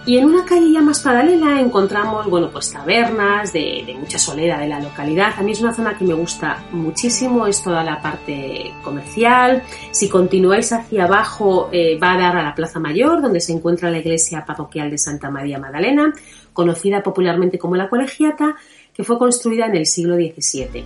Y 0.07 0.17
en 0.17 0.23
una 0.23 0.45
calle 0.45 0.71
ya 0.71 0.81
más 0.81 1.01
paralela 1.01 1.59
encontramos, 1.59 2.29
bueno, 2.29 2.49
pues 2.49 2.71
tabernas 2.71 3.51
de, 3.51 3.93
mucha 3.99 4.17
solera 4.17 4.57
de 4.57 4.69
la 4.69 4.79
localidad. 4.79 5.33
A 5.37 5.43
mí 5.43 5.51
es 5.51 5.59
una 5.59 5.73
zona 5.73 5.97
que 5.97 6.05
me 6.05 6.13
gusta 6.13 6.63
muchísimo, 6.71 7.45
es 7.45 7.61
toda 7.61 7.83
la 7.83 8.01
parte 8.01 8.71
comercial. 8.81 9.63
Si 9.91 10.07
continuáis 10.07 10.71
hacia 10.71 11.03
abajo, 11.03 11.67
eh, 11.73 11.99
va 12.01 12.13
a 12.13 12.17
dar 12.17 12.37
a 12.37 12.43
la 12.43 12.55
Plaza 12.55 12.79
Mayor, 12.79 13.21
donde 13.21 13.41
se 13.41 13.51
encuentra 13.51 13.91
la 13.91 13.97
iglesia 13.97 14.45
parroquial 14.45 14.89
de 14.89 14.97
Santa 14.97 15.29
María 15.29 15.59
Magdalena 15.59 16.13
conocida 16.57 17.03
popularmente 17.03 17.59
como 17.59 17.75
la 17.75 17.87
Colegiata, 17.87 18.55
que 18.91 19.03
fue 19.03 19.19
construida 19.19 19.67
en 19.67 19.75
el 19.75 19.85
siglo 19.85 20.15
XVII. 20.15 20.85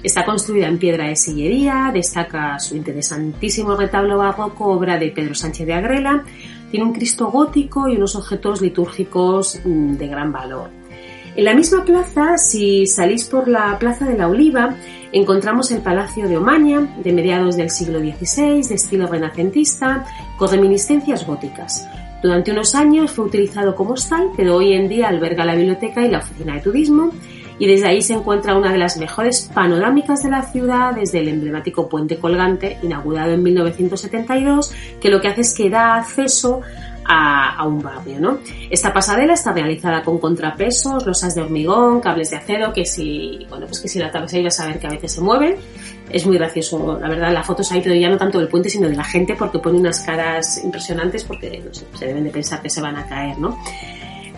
Está 0.00 0.24
construida 0.24 0.68
en 0.68 0.78
piedra 0.78 1.08
de 1.08 1.16
sillería, 1.16 1.90
destaca 1.92 2.56
su 2.60 2.76
interesantísimo 2.76 3.74
retablo 3.74 4.16
barroco, 4.16 4.66
obra 4.66 4.96
de 4.96 5.10
Pedro 5.10 5.34
Sánchez 5.34 5.66
de 5.66 5.74
Agrela, 5.74 6.22
tiene 6.70 6.86
un 6.86 6.92
Cristo 6.92 7.30
gótico 7.30 7.88
y 7.88 7.96
unos 7.96 8.16
objetos 8.16 8.60
litúrgicos 8.60 9.60
mm, 9.64 9.94
de 9.94 10.08
gran 10.08 10.32
valor. 10.32 10.70
En 11.36 11.44
la 11.44 11.54
misma 11.54 11.84
plaza, 11.84 12.36
si 12.36 12.86
salís 12.86 13.24
por 13.24 13.46
la 13.46 13.78
Plaza 13.78 14.06
de 14.06 14.18
la 14.18 14.26
Oliva, 14.26 14.74
encontramos 15.12 15.70
el 15.70 15.82
Palacio 15.82 16.28
de 16.28 16.36
Omaña, 16.36 16.96
de 17.02 17.12
mediados 17.12 17.56
del 17.56 17.70
siglo 17.70 18.00
XVI, 18.00 18.66
de 18.66 18.74
estilo 18.74 19.06
renacentista, 19.06 20.04
con 20.36 20.50
reminiscencias 20.50 21.24
góticas. 21.24 21.86
Durante 22.22 22.50
unos 22.50 22.74
años 22.74 23.12
fue 23.12 23.26
utilizado 23.26 23.76
como 23.76 23.92
hostal, 23.92 24.30
pero 24.36 24.56
hoy 24.56 24.72
en 24.72 24.88
día 24.88 25.08
alberga 25.08 25.44
la 25.44 25.54
biblioteca 25.54 26.04
y 26.04 26.10
la 26.10 26.18
oficina 26.18 26.54
de 26.54 26.60
turismo 26.60 27.12
y 27.58 27.66
desde 27.66 27.88
ahí 27.88 28.02
se 28.02 28.14
encuentra 28.14 28.56
una 28.56 28.72
de 28.72 28.78
las 28.78 28.96
mejores 28.96 29.50
panorámicas 29.52 30.22
de 30.22 30.30
la 30.30 30.42
ciudad 30.42 30.94
desde 30.94 31.20
el 31.20 31.28
emblemático 31.28 31.88
puente 31.88 32.18
colgante 32.18 32.78
inaugurado 32.82 33.32
en 33.32 33.42
1972 33.42 34.72
que 35.00 35.08
lo 35.08 35.20
que 35.20 35.28
hace 35.28 35.40
es 35.42 35.54
que 35.54 35.70
da 35.70 35.96
acceso 35.96 36.60
a, 37.10 37.66
un 37.66 37.82
barrio. 37.82 38.20
¿no? 38.20 38.38
Esta 38.68 38.92
pasarela 38.92 39.32
está 39.32 39.52
realizada 39.52 40.02
con 40.02 40.18
contrapesos, 40.18 41.06
losas 41.06 41.34
de 41.34 41.40
hormigón, 41.40 42.00
cables 42.00 42.30
de 42.30 42.36
acero 42.36 42.72
que 42.72 42.84
si, 42.84 43.46
bueno, 43.48 43.66
pues 43.66 43.80
que 43.80 43.88
si 43.88 43.98
la 43.98 44.08
atravesáis 44.08 44.44
vas 44.44 44.60
a 44.60 44.66
ver 44.66 44.78
que 44.78 44.86
a 44.86 44.90
veces 44.90 45.12
se 45.12 45.20
mueven 45.22 45.56
es 46.10 46.26
muy 46.26 46.38
gracioso, 46.38 46.98
la 47.00 47.08
verdad, 47.08 47.32
la 47.32 47.42
foto 47.42 47.62
se 47.62 47.74
ha 47.74 47.78
ido 47.78 47.94
ya 47.94 48.08
no 48.08 48.16
tanto 48.16 48.38
del 48.38 48.48
puente, 48.48 48.70
sino 48.70 48.88
de 48.88 48.96
la 48.96 49.04
gente, 49.04 49.34
porque 49.34 49.58
pone 49.58 49.78
unas 49.78 50.00
caras 50.00 50.62
impresionantes, 50.64 51.24
porque 51.24 51.62
no 51.64 51.74
sé, 51.74 51.84
se 51.94 52.06
deben 52.06 52.24
de 52.24 52.30
pensar 52.30 52.62
que 52.62 52.70
se 52.70 52.80
van 52.80 52.96
a 52.96 53.06
caer, 53.06 53.38
¿no? 53.38 53.58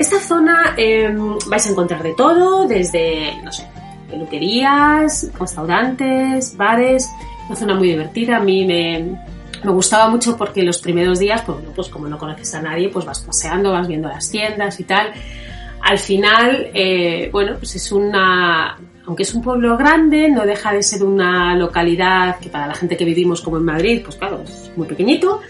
Esta 0.00 0.18
zona 0.18 0.72
em, 0.78 1.36
vais 1.46 1.66
a 1.66 1.70
encontrar 1.70 2.02
de 2.02 2.14
todo, 2.14 2.66
desde, 2.66 3.36
no 3.44 3.52
sé, 3.52 3.66
peluquerías, 4.08 5.30
restaurantes, 5.38 6.56
bares, 6.56 7.06
una 7.46 7.54
zona 7.54 7.74
muy 7.74 7.88
divertida, 7.88 8.38
a 8.38 8.40
mí 8.40 8.64
me, 8.64 9.18
me 9.62 9.70
gustaba 9.70 10.08
mucho 10.08 10.38
porque 10.38 10.62
los 10.62 10.78
primeros 10.78 11.18
días, 11.18 11.42
pues, 11.42 11.58
pues 11.76 11.88
como 11.90 12.08
no 12.08 12.16
conoces 12.16 12.54
a 12.54 12.62
nadie, 12.62 12.88
pues 12.88 13.04
vas 13.04 13.20
paseando, 13.20 13.72
vas 13.72 13.86
viendo 13.86 14.08
las 14.08 14.30
tiendas 14.30 14.80
y 14.80 14.84
tal. 14.84 15.12
al 15.82 15.98
final, 15.98 16.70
eh, 16.72 17.28
bueno, 17.30 17.56
pues 17.58 17.76
es 17.76 17.92
una, 17.92 18.78
aunque 19.04 19.24
es 19.24 19.34
un 19.34 19.42
pueblo 19.42 19.76
grande, 19.76 20.30
no 20.30 20.46
deja 20.46 20.72
de 20.72 20.82
ser 20.82 21.04
una 21.04 21.54
localidad 21.56 22.38
que 22.38 22.48
para 22.48 22.66
la 22.66 22.74
gente 22.74 22.96
que 22.96 23.04
vivimos 23.04 23.42
como 23.42 23.58
en 23.58 23.66
Madrid, 23.66 24.00
pues 24.02 24.16
claro, 24.16 24.40
es 24.44 24.72
muy 24.76 24.88
pequeñito. 24.88 25.42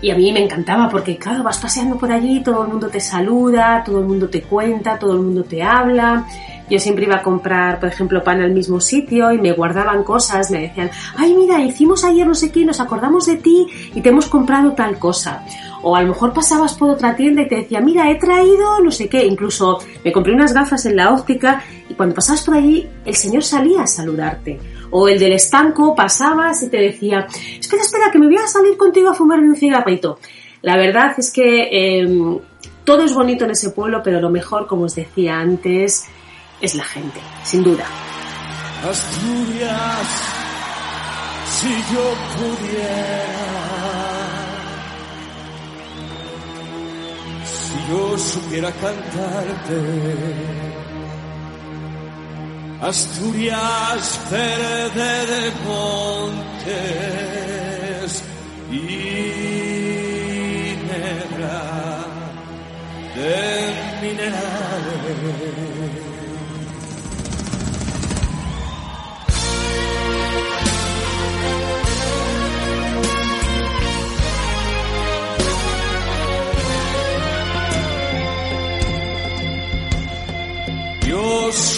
Y 0.00 0.10
a 0.10 0.16
mí 0.16 0.32
me 0.32 0.44
encantaba 0.44 0.88
porque, 0.88 1.16
claro, 1.16 1.42
vas 1.42 1.58
paseando 1.58 1.96
por 1.96 2.12
allí, 2.12 2.42
todo 2.42 2.62
el 2.64 2.68
mundo 2.68 2.88
te 2.88 3.00
saluda, 3.00 3.82
todo 3.84 4.00
el 4.00 4.06
mundo 4.06 4.28
te 4.28 4.42
cuenta, 4.42 4.98
todo 4.98 5.12
el 5.14 5.20
mundo 5.20 5.44
te 5.44 5.62
habla. 5.62 6.26
Yo 6.68 6.78
siempre 6.78 7.04
iba 7.04 7.16
a 7.16 7.22
comprar, 7.22 7.78
por 7.78 7.88
ejemplo, 7.88 8.24
pan 8.24 8.40
al 8.40 8.52
mismo 8.52 8.80
sitio 8.80 9.32
y 9.32 9.38
me 9.38 9.52
guardaban 9.52 10.02
cosas, 10.02 10.50
me 10.50 10.62
decían, 10.62 10.90
ay, 11.16 11.34
mira, 11.34 11.60
hicimos 11.60 12.04
ayer 12.04 12.26
no 12.26 12.34
sé 12.34 12.50
qué, 12.50 12.64
nos 12.64 12.80
acordamos 12.80 13.26
de 13.26 13.36
ti 13.36 13.66
y 13.94 14.00
te 14.00 14.08
hemos 14.08 14.26
comprado 14.26 14.72
tal 14.72 14.98
cosa. 14.98 15.42
O 15.84 15.94
a 15.94 16.02
lo 16.02 16.08
mejor 16.08 16.32
pasabas 16.32 16.74
por 16.74 16.90
otra 16.90 17.14
tienda 17.14 17.42
y 17.42 17.48
te 17.48 17.56
decía, 17.56 17.80
mira, 17.80 18.10
he 18.10 18.16
traído 18.16 18.80
no 18.80 18.90
sé 18.90 19.08
qué. 19.08 19.24
Incluso 19.24 19.78
me 20.02 20.10
compré 20.10 20.32
unas 20.32 20.52
gafas 20.54 20.86
en 20.86 20.96
la 20.96 21.12
óptica 21.12 21.62
y 21.88 21.94
cuando 21.94 22.14
pasabas 22.14 22.42
por 22.42 22.54
allí, 22.54 22.88
el 23.04 23.14
señor 23.14 23.44
salía 23.44 23.82
a 23.82 23.86
saludarte. 23.86 24.58
O 24.90 25.08
el 25.08 25.18
del 25.18 25.32
estanco 25.32 25.94
pasabas 25.94 26.62
y 26.62 26.70
te 26.70 26.78
decía, 26.78 27.26
espera, 27.60 27.82
espera, 27.82 28.10
que 28.10 28.18
me 28.18 28.26
voy 28.26 28.36
a 28.36 28.46
salir 28.46 28.76
contigo 28.76 29.10
a 29.10 29.14
fumar 29.14 29.38
un 29.40 29.54
cigarrito. 29.54 30.18
La 30.62 30.76
verdad 30.76 31.14
es 31.18 31.30
que 31.30 31.68
em, 31.70 32.38
todo 32.84 33.02
es 33.04 33.12
bonito 33.12 33.44
en 33.44 33.50
ese 33.50 33.70
pueblo, 33.70 34.00
pero 34.02 34.20
lo 34.20 34.30
mejor, 34.30 34.66
como 34.66 34.84
os 34.84 34.94
decía 34.94 35.38
antes, 35.38 36.06
es 36.60 36.74
la 36.74 36.84
gente, 36.84 37.20
sin 37.42 37.62
duda. 37.62 37.84
Si 41.46 41.68
yo 41.68 42.04
pudiera, 42.36 43.93
si 47.44 47.76
yo 47.90 48.18
supiera 48.18 48.70
cantarte, 48.72 49.80
Asturias 52.80 54.20
verde 54.30 55.26
de 55.26 55.52
montes 55.66 56.74
y 58.70 58.74
negra 60.86 61.60
de 63.14 63.36
minerales. 64.02 65.73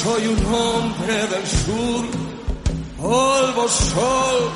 Soy 0.07 0.29
un 0.29 0.55
hombre 0.55 1.15
del 1.15 1.47
sur, 1.47 2.07
polvo, 2.97 3.69
sol, 3.69 4.51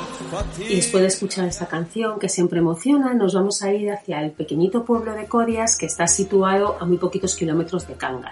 Y 0.59 0.75
después 0.77 1.01
de 1.01 1.07
escuchar 1.07 1.45
esta 1.45 1.65
canción 1.65 2.19
que 2.19 2.29
siempre 2.29 2.59
emociona, 2.59 3.13
nos 3.13 3.33
vamos 3.33 3.61
a 3.61 3.73
ir 3.73 3.91
hacia 3.91 4.21
el 4.21 4.31
pequeñito 4.31 4.85
pueblo 4.85 5.13
de 5.13 5.25
Corias 5.25 5.77
que 5.77 5.87
está 5.87 6.07
situado 6.07 6.77
a 6.79 6.85
muy 6.85 6.97
poquitos 6.97 7.35
kilómetros 7.35 7.85
de 7.85 7.95
Cangal. 7.95 8.31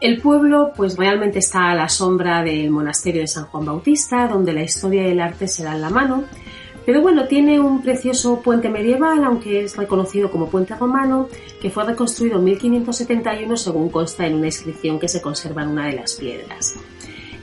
El 0.00 0.20
pueblo 0.20 0.72
pues 0.74 0.96
realmente 0.96 1.38
está 1.38 1.70
a 1.70 1.76
la 1.76 1.88
sombra 1.88 2.42
del 2.42 2.70
monasterio 2.70 3.20
de 3.20 3.28
San 3.28 3.44
Juan 3.44 3.66
Bautista, 3.66 4.26
donde 4.26 4.52
la 4.52 4.64
historia 4.64 5.06
y 5.06 5.12
el 5.12 5.20
arte 5.20 5.46
se 5.46 5.62
dan 5.62 5.80
la 5.80 5.90
mano, 5.90 6.24
pero 6.88 7.02
bueno, 7.02 7.26
tiene 7.26 7.60
un 7.60 7.82
precioso 7.82 8.40
puente 8.40 8.70
medieval, 8.70 9.22
aunque 9.22 9.62
es 9.62 9.76
reconocido 9.76 10.30
como 10.30 10.48
puente 10.48 10.74
romano, 10.74 11.28
que 11.60 11.68
fue 11.68 11.84
reconstruido 11.84 12.38
en 12.38 12.44
1571 12.44 13.58
según 13.58 13.90
consta 13.90 14.26
en 14.26 14.36
una 14.36 14.46
inscripción 14.46 14.98
que 14.98 15.06
se 15.06 15.20
conserva 15.20 15.64
en 15.64 15.68
una 15.68 15.86
de 15.88 15.92
las 15.92 16.14
piedras. 16.14 16.76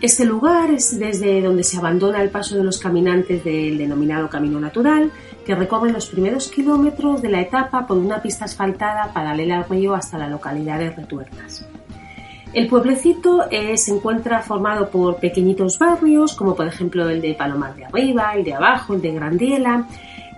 Este 0.01 0.25
lugar 0.25 0.71
es 0.71 0.97
desde 0.97 1.43
donde 1.43 1.63
se 1.63 1.77
abandona 1.77 2.23
el 2.23 2.31
paso 2.31 2.57
de 2.57 2.63
los 2.63 2.79
caminantes 2.79 3.43
del 3.43 3.77
denominado 3.77 4.31
Camino 4.31 4.59
Natural, 4.59 5.11
que 5.45 5.53
recorre 5.53 5.91
los 5.91 6.07
primeros 6.07 6.49
kilómetros 6.49 7.21
de 7.21 7.29
la 7.29 7.41
etapa 7.41 7.85
por 7.85 7.99
una 7.99 8.23
pista 8.23 8.45
asfaltada 8.45 9.13
paralela 9.13 9.57
al 9.57 9.69
río 9.69 9.93
hasta 9.93 10.17
la 10.17 10.27
localidad 10.27 10.79
de 10.79 10.89
Retuertas. 10.89 11.67
El 12.55 12.67
pueblecito 12.67 13.51
eh, 13.51 13.75
se 13.75 13.91
encuentra 13.91 14.41
formado 14.41 14.89
por 14.89 15.17
pequeñitos 15.17 15.77
barrios, 15.77 16.33
como 16.35 16.55
por 16.55 16.65
ejemplo 16.65 17.09
el 17.09 17.19
de 17.19 17.33
Palomar 17.33 17.75
de 17.75 17.83
Arriba, 17.83 18.31
el 18.33 18.45
de 18.45 18.53
Abajo, 18.53 18.93
el 18.93 19.01
de 19.01 19.11
Grandiela, 19.11 19.89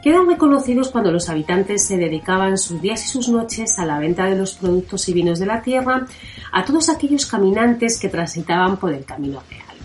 que 0.01 0.09
eran 0.09 0.27
reconocidos 0.27 0.89
cuando 0.89 1.11
los 1.11 1.29
habitantes 1.29 1.85
se 1.85 1.95
dedicaban 1.95 2.57
sus 2.57 2.81
días 2.81 3.05
y 3.05 3.07
sus 3.09 3.29
noches 3.29 3.77
a 3.77 3.85
la 3.85 3.99
venta 3.99 4.25
de 4.25 4.35
los 4.35 4.55
productos 4.55 5.07
y 5.07 5.13
vinos 5.13 5.37
de 5.37 5.45
la 5.45 5.61
tierra 5.61 6.07
a 6.51 6.65
todos 6.65 6.89
aquellos 6.89 7.27
caminantes 7.27 7.99
que 7.99 8.09
transitaban 8.09 8.77
por 8.77 8.91
el 8.93 9.05
camino 9.05 9.43
real. 9.47 9.77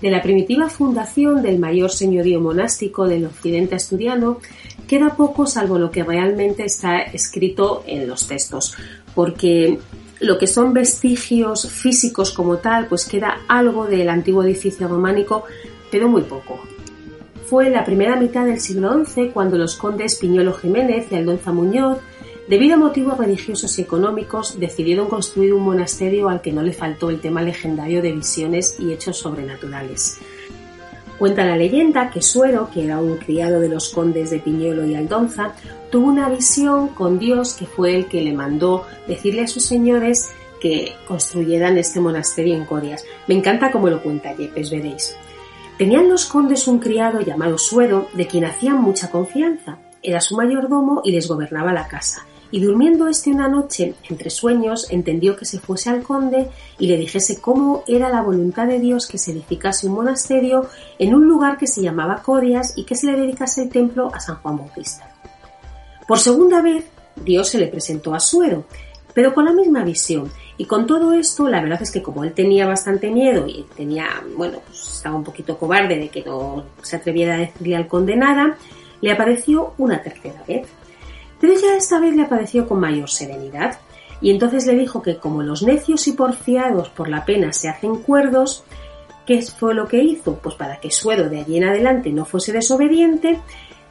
De 0.00 0.10
la 0.10 0.22
primitiva 0.22 0.70
fundación 0.70 1.42
del 1.42 1.58
mayor 1.58 1.90
señorío 1.90 2.40
monástico 2.40 3.06
del 3.06 3.26
occidente 3.26 3.74
asturiano 3.74 4.38
queda 4.88 5.14
poco 5.14 5.46
salvo 5.46 5.78
lo 5.78 5.90
que 5.90 6.04
realmente 6.04 6.64
está 6.64 7.02
escrito 7.02 7.84
en 7.86 8.08
los 8.08 8.26
textos, 8.26 8.74
porque 9.14 9.78
lo 10.20 10.38
que 10.38 10.46
son 10.46 10.72
vestigios 10.72 11.70
físicos 11.70 12.30
como 12.30 12.58
tal, 12.58 12.86
pues 12.86 13.06
queda 13.06 13.40
algo 13.48 13.86
del 13.86 14.08
antiguo 14.08 14.42
edificio 14.44 14.88
románico, 14.88 15.44
pero 15.90 16.08
muy 16.08 16.22
poco. 16.22 16.60
Fue 17.46 17.66
en 17.66 17.74
la 17.74 17.84
primera 17.84 18.16
mitad 18.16 18.46
del 18.46 18.60
siglo 18.60 19.04
XI 19.04 19.30
cuando 19.30 19.58
los 19.58 19.76
condes 19.76 20.16
Piñolo 20.16 20.54
Jiménez 20.54 21.08
y 21.10 21.16
Aldonza 21.16 21.52
Muñoz, 21.52 21.98
debido 22.48 22.74
a 22.74 22.78
motivos 22.78 23.18
religiosos 23.18 23.78
y 23.78 23.82
económicos, 23.82 24.58
decidieron 24.58 25.08
construir 25.08 25.52
un 25.52 25.62
monasterio 25.62 26.28
al 26.28 26.40
que 26.40 26.52
no 26.52 26.62
le 26.62 26.72
faltó 26.72 27.10
el 27.10 27.20
tema 27.20 27.42
legendario 27.42 28.00
de 28.00 28.12
visiones 28.12 28.76
y 28.78 28.92
hechos 28.92 29.18
sobrenaturales. 29.18 30.18
Cuenta 31.18 31.44
la 31.44 31.56
leyenda 31.56 32.10
que 32.10 32.20
Suero, 32.20 32.68
que 32.72 32.84
era 32.84 32.98
un 32.98 33.18
criado 33.18 33.60
de 33.60 33.68
los 33.68 33.90
condes 33.90 34.30
de 34.30 34.40
Piñolo 34.40 34.84
y 34.84 34.94
Aldonza, 34.94 35.52
tuvo 35.90 36.08
una 36.08 36.28
visión 36.28 36.88
con 36.88 37.18
Dios 37.18 37.54
que 37.54 37.66
fue 37.66 37.94
el 37.94 38.06
que 38.06 38.22
le 38.22 38.32
mandó 38.32 38.84
decirle 39.06 39.42
a 39.42 39.46
sus 39.46 39.64
señores 39.64 40.32
que 40.60 40.92
construyeran 41.06 41.78
este 41.78 42.00
monasterio 42.00 42.54
en 42.54 42.64
Corias. 42.64 43.04
Me 43.28 43.34
encanta 43.34 43.70
cómo 43.70 43.88
lo 43.88 44.02
cuenta 44.02 44.34
Yepes, 44.34 44.70
veréis. 44.70 45.16
Tenían 45.78 46.08
los 46.08 46.26
condes 46.26 46.66
un 46.66 46.78
criado 46.78 47.20
llamado 47.20 47.58
Suero, 47.58 48.08
de 48.14 48.26
quien 48.26 48.44
hacían 48.44 48.80
mucha 48.80 49.10
confianza. 49.10 49.78
Era 50.02 50.20
su 50.20 50.36
mayordomo 50.36 51.00
y 51.04 51.12
les 51.12 51.28
gobernaba 51.28 51.72
la 51.72 51.86
casa 51.86 52.26
y 52.50 52.60
durmiendo 52.60 53.08
este 53.08 53.30
una 53.30 53.48
noche 53.48 53.94
entre 54.08 54.30
sueños 54.30 54.86
entendió 54.90 55.36
que 55.36 55.44
se 55.44 55.58
fuese 55.58 55.90
al 55.90 56.02
conde 56.02 56.50
y 56.78 56.86
le 56.86 56.96
dijese 56.96 57.40
cómo 57.40 57.84
era 57.86 58.08
la 58.08 58.22
voluntad 58.22 58.66
de 58.66 58.78
Dios 58.78 59.06
que 59.06 59.18
se 59.18 59.32
edificase 59.32 59.86
un 59.86 59.94
monasterio 59.94 60.68
en 60.98 61.14
un 61.14 61.26
lugar 61.26 61.58
que 61.58 61.66
se 61.66 61.82
llamaba 61.82 62.22
Corias 62.22 62.74
y 62.76 62.84
que 62.84 62.94
se 62.94 63.06
le 63.06 63.18
dedicase 63.18 63.62
el 63.62 63.70
templo 63.70 64.10
a 64.14 64.20
San 64.20 64.36
Juan 64.36 64.58
Bautista. 64.58 65.10
Por 66.06 66.18
segunda 66.18 66.60
vez, 66.60 66.84
Dios 67.16 67.48
se 67.48 67.58
le 67.58 67.66
presentó 67.66 68.14
a 68.14 68.20
Suero, 68.20 68.64
pero 69.14 69.32
con 69.32 69.44
la 69.46 69.52
misma 69.52 69.84
visión. 69.84 70.30
Y 70.56 70.66
con 70.66 70.86
todo 70.86 71.14
esto, 71.14 71.48
la 71.48 71.60
verdad 71.60 71.82
es 71.82 71.90
que 71.90 72.02
como 72.02 72.24
él 72.24 72.32
tenía 72.32 72.66
bastante 72.66 73.10
miedo 73.10 73.46
y 73.48 73.64
tenía, 73.76 74.06
bueno, 74.36 74.58
pues 74.66 74.96
estaba 74.96 75.16
un 75.16 75.24
poquito 75.24 75.58
cobarde 75.58 75.98
de 75.98 76.08
que 76.08 76.22
no 76.22 76.64
se 76.82 76.96
atreviera 76.96 77.34
a 77.34 77.38
decirle 77.38 77.76
al 77.76 77.88
conde 77.88 78.16
nada, 78.16 78.56
le 79.00 79.10
apareció 79.10 79.74
una 79.78 80.02
tercera 80.02 80.42
vez 80.46 80.68
pero 81.40 81.54
ya 81.54 81.76
esta 81.76 82.00
vez 82.00 82.14
le 82.14 82.22
apareció 82.22 82.66
con 82.66 82.80
mayor 82.80 83.10
serenidad, 83.10 83.78
y 84.20 84.30
entonces 84.30 84.66
le 84.66 84.74
dijo 84.74 85.02
que 85.02 85.18
como 85.18 85.42
los 85.42 85.62
necios 85.62 86.06
y 86.08 86.12
porfiados 86.12 86.88
por 86.88 87.08
la 87.08 87.24
pena 87.24 87.52
se 87.52 87.68
hacen 87.68 87.96
cuerdos, 87.96 88.64
¿qué 89.26 89.42
fue 89.42 89.74
lo 89.74 89.86
que 89.86 90.02
hizo? 90.02 90.36
Pues 90.36 90.54
para 90.54 90.80
que 90.80 90.90
Suero 90.90 91.28
de 91.28 91.40
allí 91.40 91.58
en 91.58 91.64
adelante 91.64 92.10
no 92.10 92.24
fuese 92.24 92.52
desobediente, 92.52 93.40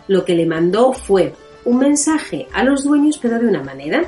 lo 0.08 0.26
que 0.26 0.36
le 0.36 0.46
mandó 0.46 0.94
fue 0.94 1.34
un 1.66 1.78
mensaje 1.78 2.48
a 2.54 2.64
los 2.64 2.84
dueños, 2.84 3.18
pero 3.22 3.40
de 3.40 3.48
una 3.48 3.64
manera. 3.64 4.06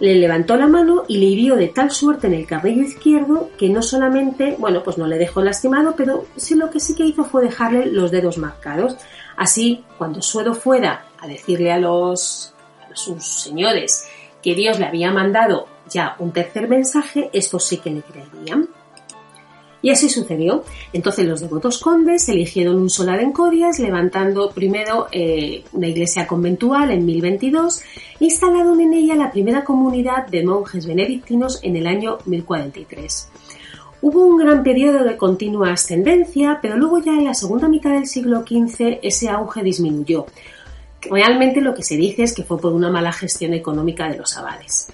Le 0.00 0.14
levantó 0.16 0.56
la 0.56 0.66
mano 0.66 1.04
y 1.06 1.18
le 1.18 1.26
hirió 1.26 1.54
de 1.54 1.68
tal 1.68 1.90
suerte 1.90 2.26
en 2.26 2.34
el 2.34 2.46
cabello 2.46 2.82
izquierdo 2.82 3.50
que 3.56 3.68
no 3.68 3.82
solamente, 3.82 4.56
bueno, 4.58 4.82
pues 4.82 4.98
no 4.98 5.06
le 5.06 5.18
dejó 5.18 5.42
lastimado, 5.42 5.94
pero 5.96 6.26
sí 6.36 6.54
lo 6.56 6.70
que 6.70 6.80
sí 6.80 6.94
que 6.94 7.04
hizo 7.04 7.24
fue 7.24 7.42
dejarle 7.42 7.86
los 7.86 8.10
dedos 8.10 8.38
marcados. 8.38 8.96
Así, 9.36 9.84
cuando 9.98 10.20
Suero 10.20 10.54
fuera 10.54 11.04
a 11.22 11.26
decirle 11.26 11.72
a 11.72 11.78
los 11.78 12.52
sus 12.94 13.24
señores 13.24 14.04
que 14.42 14.54
Dios 14.54 14.78
le 14.78 14.86
había 14.86 15.12
mandado 15.12 15.66
ya 15.88 16.16
un 16.18 16.32
tercer 16.32 16.68
mensaje, 16.68 17.30
estos 17.32 17.64
sí 17.64 17.78
que 17.78 17.90
le 17.90 18.02
creerían. 18.02 18.68
Y 19.84 19.90
así 19.90 20.08
sucedió. 20.08 20.64
Entonces 20.92 21.26
los 21.26 21.40
devotos 21.40 21.78
condes 21.78 22.28
eligieron 22.28 22.76
un 22.76 22.88
solar 22.88 23.20
en 23.20 23.32
Corias, 23.32 23.80
levantando 23.80 24.50
primero 24.50 25.08
eh, 25.10 25.64
una 25.72 25.88
iglesia 25.88 26.26
conventual 26.26 26.92
en 26.92 27.04
1022, 27.04 27.82
instalaron 28.20 28.80
en 28.80 28.94
ella 28.94 29.16
la 29.16 29.32
primera 29.32 29.64
comunidad 29.64 30.28
de 30.28 30.44
monjes 30.44 30.86
benedictinos 30.86 31.58
en 31.62 31.76
el 31.76 31.88
año 31.88 32.18
1043. 32.26 33.28
Hubo 34.02 34.24
un 34.24 34.36
gran 34.36 34.62
periodo 34.62 35.04
de 35.04 35.16
continua 35.16 35.72
ascendencia, 35.72 36.58
pero 36.62 36.76
luego 36.76 36.98
ya 36.98 37.12
en 37.12 37.24
la 37.24 37.34
segunda 37.34 37.68
mitad 37.68 37.92
del 37.92 38.06
siglo 38.06 38.42
XV 38.42 38.98
ese 39.02 39.28
auge 39.28 39.62
disminuyó, 39.62 40.26
Realmente 41.10 41.60
lo 41.60 41.74
que 41.74 41.82
se 41.82 41.96
dice 41.96 42.22
es 42.22 42.34
que 42.34 42.44
fue 42.44 42.58
por 42.58 42.72
una 42.72 42.90
mala 42.90 43.12
gestión 43.12 43.54
económica 43.54 44.08
de 44.08 44.18
los 44.18 44.36
abades. 44.36 44.88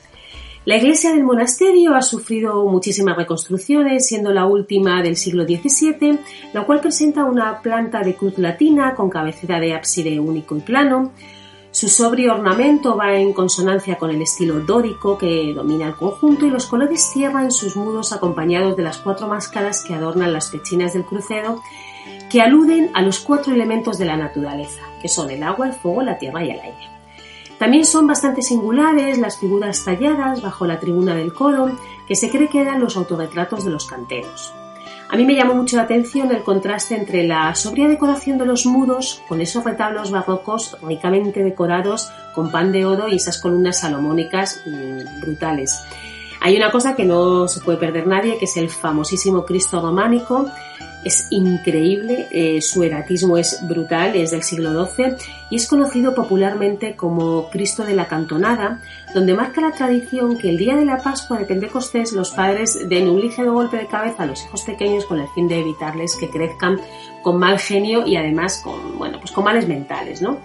La 0.65 0.77
iglesia 0.77 1.13
del 1.13 1.25
monasterio 1.25 1.95
ha 1.95 2.03
sufrido 2.03 2.67
muchísimas 2.67 3.17
reconstrucciones, 3.17 4.07
siendo 4.07 4.33
la 4.33 4.45
última 4.45 5.03
del 5.03 5.17
siglo 5.17 5.45
XVII, 5.45 6.19
la 6.53 6.67
cual 6.67 6.81
presenta 6.81 7.25
una 7.25 7.63
planta 7.63 8.01
de 8.03 8.15
cruz 8.15 8.37
latina 8.37 8.95
con 8.95 9.09
cabecera 9.09 9.61
de 9.61 9.73
ábside 9.73 10.21
único 10.21 10.57
y 10.57 10.61
plano. 10.61 11.13
Su 11.71 11.89
sobrio 11.89 12.35
ornamento 12.35 12.97
va 12.97 13.15
en 13.15 13.33
consonancia 13.33 13.97
con 13.97 14.11
el 14.11 14.21
estilo 14.21 14.61
dórico 14.61 15.17
que 15.17 15.55
domina 15.55 15.87
el 15.87 15.95
conjunto 15.95 16.45
y 16.45 16.51
los 16.51 16.67
colores 16.67 17.11
tierra 17.15 17.45
en 17.45 17.53
sus 17.53 17.77
mudos 17.77 18.13
acompañados 18.13 18.77
de 18.77 18.83
las 18.83 18.99
cuatro 18.99 19.27
máscaras 19.27 19.83
que 19.83 19.95
adornan 19.95 20.33
las 20.33 20.51
pechinas 20.51 20.93
del 20.93 21.05
crucero 21.05 21.63
que 22.31 22.43
aluden 22.43 22.91
a 22.95 23.03
los 23.03 23.21
cuatro 23.21 23.55
elementos 23.55 23.99
de 23.99 24.05
la 24.05 24.17
naturaleza, 24.17 24.83
que 25.01 25.09
son 25.09 25.31
el 25.31 25.43
agua, 25.43 25.67
el 25.67 25.73
fuego, 25.73 26.03
la 26.03 26.19
tierra 26.19 26.45
y 26.45 26.51
el 26.51 26.61
aire. 26.61 26.89
También 27.59 27.85
son 27.85 28.07
bastante 28.07 28.43
singulares 28.43 29.19
las 29.19 29.39
figuras 29.39 29.85
talladas 29.85 30.43
bajo 30.43 30.67
la 30.67 30.79
tribuna 30.79 31.15
del 31.15 31.35
coro, 31.35 31.77
que 32.07 32.15
se 32.15 32.31
cree 32.31 32.49
que 32.49 32.61
eran 32.61 32.81
los 32.81 32.97
autorretratos 32.97 33.65
de 33.65 33.71
los 33.71 33.87
canteros. 33.87 34.53
A 35.11 35.17
mí 35.17 35.25
me 35.25 35.35
llamó 35.35 35.55
mucho 35.55 35.77
la 35.77 35.85
atención 35.85 36.31
el 36.31 36.43
contraste 36.43 36.95
entre 36.95 37.27
la 37.27 37.55
sobria 37.55 37.89
decoración 37.89 38.37
de 38.37 38.45
los 38.45 38.67
muros 38.67 39.23
con 39.27 39.41
esos 39.41 39.65
retablos 39.65 40.11
barrocos 40.11 40.77
ricamente 40.83 41.43
decorados 41.43 42.11
con 42.35 42.51
pan 42.51 42.73
de 42.73 42.85
oro 42.85 43.09
y 43.09 43.17
esas 43.17 43.41
columnas 43.41 43.81
salomónicas 43.81 44.63
mm, 44.67 45.23
brutales. 45.23 45.83
Hay 46.41 46.57
una 46.57 46.71
cosa 46.71 46.95
que 46.95 47.07
no 47.07 47.49
se 47.49 47.61
puede 47.61 47.79
perder 47.79 48.07
nadie, 48.07 48.37
que 48.39 48.45
es 48.45 48.57
el 48.59 48.69
famosísimo 48.69 49.47
Cristo 49.47 49.81
románico, 49.81 50.47
es 51.09 51.27
increíble, 51.31 52.29
eh, 52.31 52.61
su 52.61 52.85
eratismo 52.85 53.37
es 53.37 53.67
brutal, 53.67 54.15
es 54.15 54.31
del 54.31 54.43
siglo 54.43 54.87
XII 54.87 55.17
y 55.51 55.57
es 55.57 55.67
conocido 55.67 56.15
popularmente 56.15 56.97
como 56.97 57.49
Cristo 57.51 57.85
de 57.85 57.95
la 57.95 58.07
Cantonada, 58.07 58.81
donde 59.15 59.35
marca 59.35 59.61
la 59.61 59.73
tradición 59.73 60.37
que 60.37 60.51
el 60.51 60.59
día 60.59 60.77
de 60.77 60.85
la 60.85 60.99
Pascua 60.99 61.39
de 61.39 61.47
Pentecostés 61.47 62.13
los 62.13 62.31
padres 62.31 62.79
den 62.89 63.09
un 63.09 63.21
ligero 63.21 63.55
golpe 63.55 63.79
de 63.79 63.87
cabeza 63.87 64.23
a 64.23 64.27
los 64.27 64.45
hijos 64.45 64.63
pequeños 64.63 65.07
con 65.07 65.19
el 65.19 65.29
fin 65.35 65.49
de 65.49 65.61
evitarles 65.61 66.15
que 66.15 66.29
crezcan 66.29 66.79
con 67.23 67.39
mal 67.39 67.59
genio 67.59 68.07
y 68.07 68.17
además 68.17 68.61
con, 68.63 68.99
bueno, 68.99 69.19
pues 69.19 69.33
con 69.33 69.45
males 69.45 69.67
mentales, 69.67 70.21
¿no? 70.21 70.39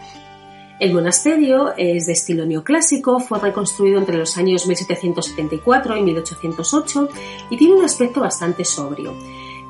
El 0.80 0.94
monasterio 0.94 1.74
es 1.78 2.08
de 2.08 2.14
estilo 2.14 2.46
neoclásico, 2.46 3.20
fue 3.20 3.40
reconstruido 3.40 4.00
entre 4.00 4.18
los 4.18 4.38
años 4.38 4.66
1774 4.66 5.98
y 5.98 6.02
1808 6.02 7.10
y 7.50 7.58
tiene 7.58 7.76
un 7.76 7.86
aspecto 7.86 8.22
bastante 8.22 8.66
sobrio. 8.66 9.14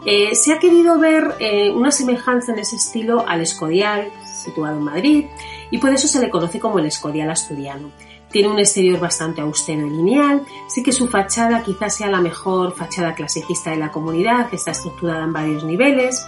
Eh, 0.05 0.35
se 0.35 0.51
ha 0.51 0.59
querido 0.59 0.99
ver 0.99 1.35
eh, 1.39 1.71
una 1.71 1.91
semejanza 1.91 2.51
en 2.51 2.59
ese 2.59 2.75
estilo 2.75 3.25
al 3.27 3.41
Escorial, 3.41 4.09
situado 4.25 4.77
en 4.77 4.83
Madrid, 4.83 5.25
y 5.71 5.77
por 5.77 5.91
eso 5.91 6.07
se 6.07 6.19
le 6.19 6.29
conoce 6.29 6.59
como 6.59 6.79
el 6.79 6.85
Escorial 6.85 7.29
asturiano. 7.29 7.89
Tiene 8.29 8.49
un 8.49 8.59
exterior 8.59 8.99
bastante 8.99 9.41
austero 9.41 9.85
y 9.85 9.91
lineal, 9.91 10.41
sí 10.67 10.83
que 10.83 10.91
su 10.91 11.07
fachada 11.07 11.63
quizás 11.63 11.95
sea 11.95 12.09
la 12.09 12.19
mejor 12.19 12.73
fachada 12.73 13.13
clasicista 13.13 13.69
de 13.69 13.77
la 13.77 13.91
comunidad, 13.91 14.49
que 14.49 14.57
está 14.57 14.71
estructurada 14.71 15.23
en 15.23 15.33
varios 15.33 15.63
niveles. 15.63 16.25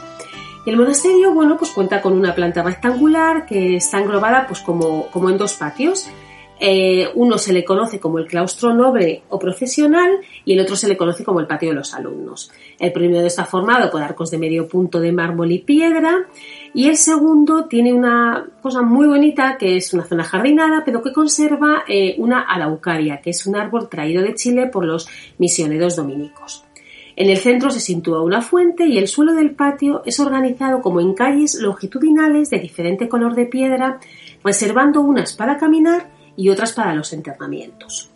El 0.66 0.78
monasterio, 0.78 1.34
bueno, 1.34 1.58
pues 1.58 1.72
cuenta 1.72 2.02
con 2.02 2.14
una 2.14 2.34
planta 2.34 2.64
rectangular 2.64 3.46
que 3.46 3.76
está 3.76 4.00
englobada 4.00 4.48
pues 4.48 4.62
como, 4.62 5.08
como 5.12 5.30
en 5.30 5.38
dos 5.38 5.54
patios, 5.56 6.08
eh, 6.60 7.10
uno 7.16 7.38
se 7.38 7.52
le 7.52 7.66
conoce 7.66 8.00
como 8.00 8.18
el 8.20 8.28
claustro 8.28 8.74
noble 8.74 9.24
o 9.30 9.38
profesional 9.38 10.20
y 10.46 10.54
el 10.54 10.62
otro 10.62 10.76
se 10.76 10.88
le 10.88 10.96
conoce 10.96 11.24
como 11.24 11.40
el 11.40 11.48
patio 11.48 11.70
de 11.70 11.76
los 11.76 11.94
alumnos. 11.94 12.52
El 12.80 12.94
primero 12.94 13.26
está 13.26 13.46
formado 13.46 13.92
por 13.92 14.02
arcos 14.02 14.32
de 14.32 14.38
medio 14.38 14.68
punto 14.68 15.00
de 15.00 15.12
mármol 15.12 15.52
y 15.52 15.60
piedra 15.60 16.28
y 16.74 16.88
el 16.88 16.98
segundo 16.98 17.66
tiene 17.66 17.94
una 17.94 18.48
cosa 18.62 18.82
muy 18.82 19.08
bonita 19.08 19.58
que 19.58 19.76
es 19.76 19.94
una 19.94 20.06
zona 20.06 20.24
jardinada 20.24 20.84
pero 20.86 21.02
que 21.02 21.12
conserva 21.12 21.84
eh, 21.88 22.16
una 22.20 22.42
araucaria 22.42 23.22
que 23.22 23.32
es 23.32 23.46
un 23.46 23.56
árbol 23.56 23.90
traído 23.90 24.24
de 24.24 24.36
Chile 24.36 24.68
por 24.68 24.86
los 24.86 25.10
misioneros 25.38 25.96
dominicos. 25.96 26.64
En 27.18 27.30
el 27.30 27.38
centro 27.38 27.70
se 27.70 27.80
sitúa 27.80 28.22
una 28.22 28.42
fuente 28.42 28.88
y 28.88 28.98
el 28.98 29.08
suelo 29.08 29.34
del 29.34 29.52
patio 29.52 30.02
es 30.06 30.20
organizado 30.20 30.82
como 30.82 31.00
en 31.00 31.14
calles 31.14 31.56
longitudinales 31.56 32.50
de 32.50 32.60
diferente 32.60 33.08
color 33.08 33.36
de 33.36 33.46
piedra, 33.46 34.00
reservando 34.44 35.00
unas 35.00 35.34
para 35.34 35.58
caminar 35.58 36.15
y 36.38 36.50
otras 36.50 36.74
para 36.74 36.94
los 36.94 37.14
enterramientos. 37.14 38.12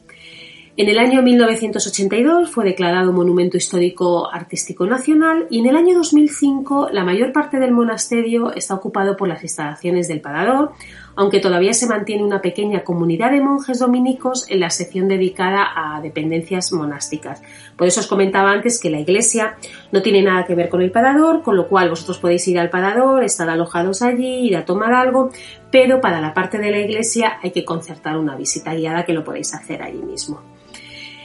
En 0.79 0.87
el 0.87 0.97
año 0.97 1.21
1982 1.21 2.49
fue 2.49 2.63
declarado 2.63 3.11
Monumento 3.11 3.57
Histórico 3.57 4.31
Artístico 4.31 4.85
Nacional 4.85 5.45
y 5.49 5.59
en 5.59 5.65
el 5.65 5.75
año 5.75 5.93
2005 5.97 6.91
la 6.93 7.03
mayor 7.03 7.33
parte 7.33 7.59
del 7.59 7.73
monasterio 7.73 8.53
está 8.53 8.75
ocupado 8.75 9.17
por 9.17 9.27
las 9.27 9.43
instalaciones 9.43 10.07
del 10.07 10.21
Parador, 10.21 10.71
aunque 11.19 11.41
todavía 11.41 11.73
se 11.73 11.85
mantiene 11.85 12.23
una 12.23 12.41
pequeña 12.41 12.85
comunidad 12.85 13.31
de 13.31 13.41
monjes 13.41 13.79
dominicos 13.79 14.49
en 14.49 14.61
la 14.61 14.69
sección 14.69 15.09
dedicada 15.09 15.67
a 15.75 15.99
dependencias 15.99 16.71
monásticas. 16.71 17.41
Por 17.75 17.87
eso 17.87 17.99
os 17.99 18.07
comentaba 18.07 18.53
antes 18.53 18.79
que 18.79 18.89
la 18.89 19.01
iglesia 19.01 19.57
no 19.91 20.01
tiene 20.01 20.23
nada 20.23 20.45
que 20.45 20.55
ver 20.55 20.69
con 20.69 20.81
el 20.81 20.91
Parador, 20.91 21.43
con 21.43 21.57
lo 21.57 21.67
cual 21.67 21.89
vosotros 21.89 22.19
podéis 22.19 22.47
ir 22.47 22.57
al 22.57 22.69
Parador, 22.69 23.25
estar 23.25 23.49
alojados 23.49 24.01
allí, 24.01 24.47
ir 24.47 24.55
a 24.55 24.63
tomar 24.63 24.93
algo, 24.93 25.29
pero 25.69 25.99
para 25.99 26.21
la 26.21 26.33
parte 26.33 26.57
de 26.57 26.71
la 26.71 26.79
iglesia 26.79 27.37
hay 27.43 27.51
que 27.51 27.65
concertar 27.65 28.17
una 28.17 28.37
visita 28.37 28.73
guiada 28.73 29.03
que 29.03 29.11
lo 29.11 29.25
podéis 29.25 29.53
hacer 29.53 29.83
allí 29.83 30.01
mismo. 30.01 30.39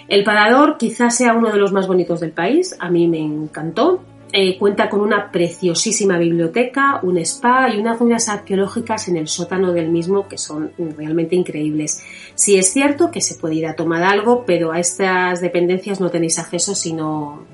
El 0.09 0.25
Parador 0.25 0.77
quizás 0.77 1.17
sea 1.17 1.35
uno 1.35 1.53
de 1.53 1.59
los 1.59 1.71
más 1.71 1.87
bonitos 1.87 2.19
del 2.19 2.33
país, 2.33 2.77
a 2.81 2.91
mí 2.91 3.07
me 3.07 3.21
encantó. 3.21 4.03
Eh, 4.37 4.59
cuenta 4.59 4.90
con 4.90 5.01
una 5.01 5.31
preciosísima 5.31 6.18
biblioteca, 6.18 6.99
un 7.05 7.18
spa 7.18 7.73
y 7.73 7.79
unas 7.79 8.01
ruinas 8.01 8.29
arqueológicas 8.29 9.07
en 9.07 9.16
el 9.16 9.29
sótano 9.29 9.73
del 9.73 9.90
mismo 9.90 10.27
que 10.27 10.38
son 10.38 10.73
realmente 10.77 11.37
increíbles. 11.37 12.03
Sí 12.35 12.59
es 12.59 12.73
cierto 12.73 13.12
que 13.12 13.20
se 13.20 13.37
puede 13.37 13.55
ir 13.55 13.68
a 13.68 13.77
tomar 13.77 14.03
algo, 14.03 14.44
pero 14.44 14.73
a 14.73 14.81
estas 14.81 15.40
dependencias 15.40 16.01
no 16.01 16.11
tenéis 16.11 16.40
acceso 16.40 16.75
si 16.75 16.92
no, 16.92 17.44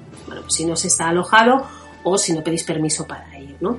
si 0.46 0.64
no 0.64 0.74
se 0.74 0.86
está 0.86 1.10
alojado 1.10 1.66
o 2.02 2.16
si 2.16 2.32
no 2.32 2.42
pedís 2.42 2.64
permiso 2.64 3.06
para 3.06 3.38
ir. 3.38 3.56
¿no? 3.60 3.76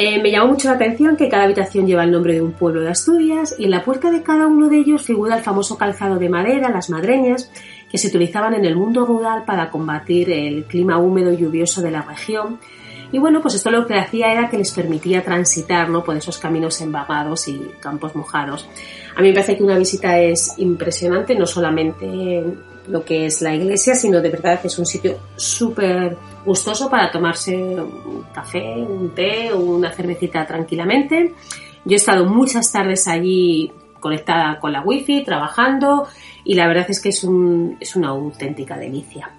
Eh, 0.00 0.22
me 0.22 0.30
llamó 0.30 0.52
mucho 0.52 0.68
la 0.68 0.76
atención 0.76 1.16
que 1.16 1.28
cada 1.28 1.42
habitación 1.42 1.88
lleva 1.88 2.04
el 2.04 2.12
nombre 2.12 2.34
de 2.34 2.40
un 2.40 2.52
pueblo 2.52 2.82
de 2.82 2.90
Asturias 2.90 3.56
y 3.58 3.64
en 3.64 3.72
la 3.72 3.82
puerta 3.84 4.12
de 4.12 4.22
cada 4.22 4.46
uno 4.46 4.68
de 4.68 4.78
ellos 4.78 5.02
figura 5.02 5.36
el 5.36 5.42
famoso 5.42 5.76
calzado 5.76 6.20
de 6.20 6.28
madera, 6.28 6.70
las 6.70 6.88
madreñas, 6.88 7.50
que 7.90 7.98
se 7.98 8.08
utilizaban 8.08 8.54
en 8.54 8.64
el 8.64 8.76
mundo 8.76 9.06
rural 9.06 9.44
para 9.44 9.70
combatir 9.70 10.30
el 10.30 10.64
clima 10.64 10.98
húmedo 10.98 11.32
y 11.32 11.38
lluvioso 11.38 11.80
de 11.80 11.90
la 11.90 12.02
región. 12.02 12.58
Y 13.10 13.18
bueno, 13.18 13.40
pues 13.40 13.54
esto 13.54 13.70
lo 13.70 13.86
que 13.86 13.98
hacía 13.98 14.32
era 14.32 14.50
que 14.50 14.58
les 14.58 14.70
permitía 14.72 15.24
transitar 15.24 15.88
¿no? 15.88 16.04
por 16.04 16.16
esos 16.16 16.36
caminos 16.38 16.80
embagados 16.82 17.48
y 17.48 17.58
campos 17.80 18.14
mojados. 18.14 18.68
A 19.16 19.22
mí 19.22 19.28
me 19.28 19.34
parece 19.34 19.56
que 19.56 19.62
una 19.62 19.78
visita 19.78 20.18
es 20.18 20.54
impresionante, 20.58 21.34
no 21.34 21.46
solamente 21.46 22.44
lo 22.88 23.04
que 23.04 23.26
es 23.26 23.40
la 23.42 23.54
iglesia, 23.54 23.94
sino 23.94 24.20
de 24.20 24.30
verdad 24.30 24.60
que 24.60 24.68
es 24.68 24.78
un 24.78 24.86
sitio 24.86 25.18
súper 25.36 26.16
gustoso 26.44 26.88
para 26.90 27.10
tomarse 27.10 27.56
un 27.56 28.24
café, 28.32 28.76
un 28.76 29.14
té 29.14 29.52
una 29.52 29.90
cervecita 29.90 30.46
tranquilamente. 30.46 31.34
Yo 31.84 31.92
he 31.92 31.96
estado 31.96 32.26
muchas 32.26 32.70
tardes 32.70 33.08
allí 33.08 33.72
conectada 34.00 34.58
con 34.60 34.72
la 34.72 34.82
wifi, 34.82 35.24
trabajando 35.24 36.06
y 36.44 36.54
la 36.54 36.66
verdad 36.66 36.86
es 36.88 37.00
que 37.00 37.10
es, 37.10 37.26
es 37.80 37.96
una 37.96 38.08
auténtica 38.08 38.76
delicia. 38.76 39.30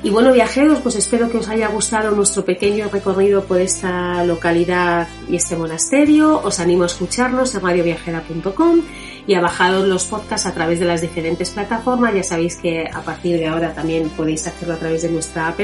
Y 0.00 0.10
bueno, 0.10 0.32
viajeros, 0.32 0.78
pues 0.80 0.94
espero 0.94 1.28
que 1.28 1.38
os 1.38 1.48
haya 1.48 1.66
gustado 1.68 2.12
nuestro 2.12 2.44
pequeño 2.44 2.88
recorrido 2.88 3.44
por 3.44 3.60
esta 3.60 4.22
localidad 4.24 5.08
y 5.28 5.34
este 5.34 5.56
monasterio. 5.56 6.40
Os 6.44 6.60
animo 6.60 6.84
a 6.84 6.86
escucharnos 6.86 7.52
en 7.56 7.62
radioviajera.com 7.62 8.82
y 9.26 9.34
a 9.34 9.40
bajaros 9.40 9.88
los 9.88 10.04
podcasts 10.04 10.46
a 10.46 10.54
través 10.54 10.78
de 10.78 10.86
las 10.86 11.00
diferentes 11.00 11.50
plataformas. 11.50 12.14
Ya 12.14 12.22
sabéis 12.22 12.56
que 12.56 12.88
a 12.92 13.02
partir 13.02 13.38
de 13.38 13.48
ahora 13.48 13.74
también 13.74 14.08
podéis 14.10 14.46
hacerlo 14.46 14.74
a 14.74 14.78
través 14.78 15.02
de 15.02 15.10
nuestra 15.10 15.48
app. 15.48 15.58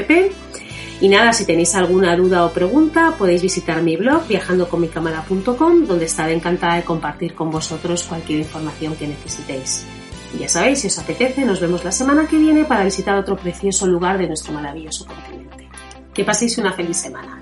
Y 1.01 1.09
nada, 1.09 1.33
si 1.33 1.45
tenéis 1.45 1.75
alguna 1.75 2.15
duda 2.15 2.45
o 2.45 2.53
pregunta, 2.53 3.15
podéis 3.17 3.41
visitar 3.41 3.81
mi 3.81 3.97
blog 3.97 4.27
viajandoconmicámara.com, 4.27 5.85
donde 5.85 6.05
estaré 6.05 6.33
encantada 6.33 6.75
de 6.75 6.83
compartir 6.83 7.35
con 7.35 7.51
vosotros 7.51 8.03
cualquier 8.03 8.39
información 8.39 8.95
que 8.95 9.07
necesitéis. 9.07 9.85
Y 10.33 10.39
ya 10.39 10.49
sabéis, 10.49 10.79
si 10.79 10.87
os 10.87 10.97
apetece, 10.97 11.45
nos 11.45 11.59
vemos 11.59 11.83
la 11.83 11.91
semana 11.91 12.27
que 12.27 12.37
viene 12.37 12.65
para 12.65 12.83
visitar 12.83 13.17
otro 13.17 13.35
precioso 13.35 13.85
lugar 13.87 14.17
de 14.17 14.27
nuestro 14.27 14.53
maravilloso 14.53 15.05
continente. 15.05 15.69
Que 16.13 16.23
paséis 16.23 16.57
una 16.57 16.71
feliz 16.71 16.97
semana. 16.97 17.41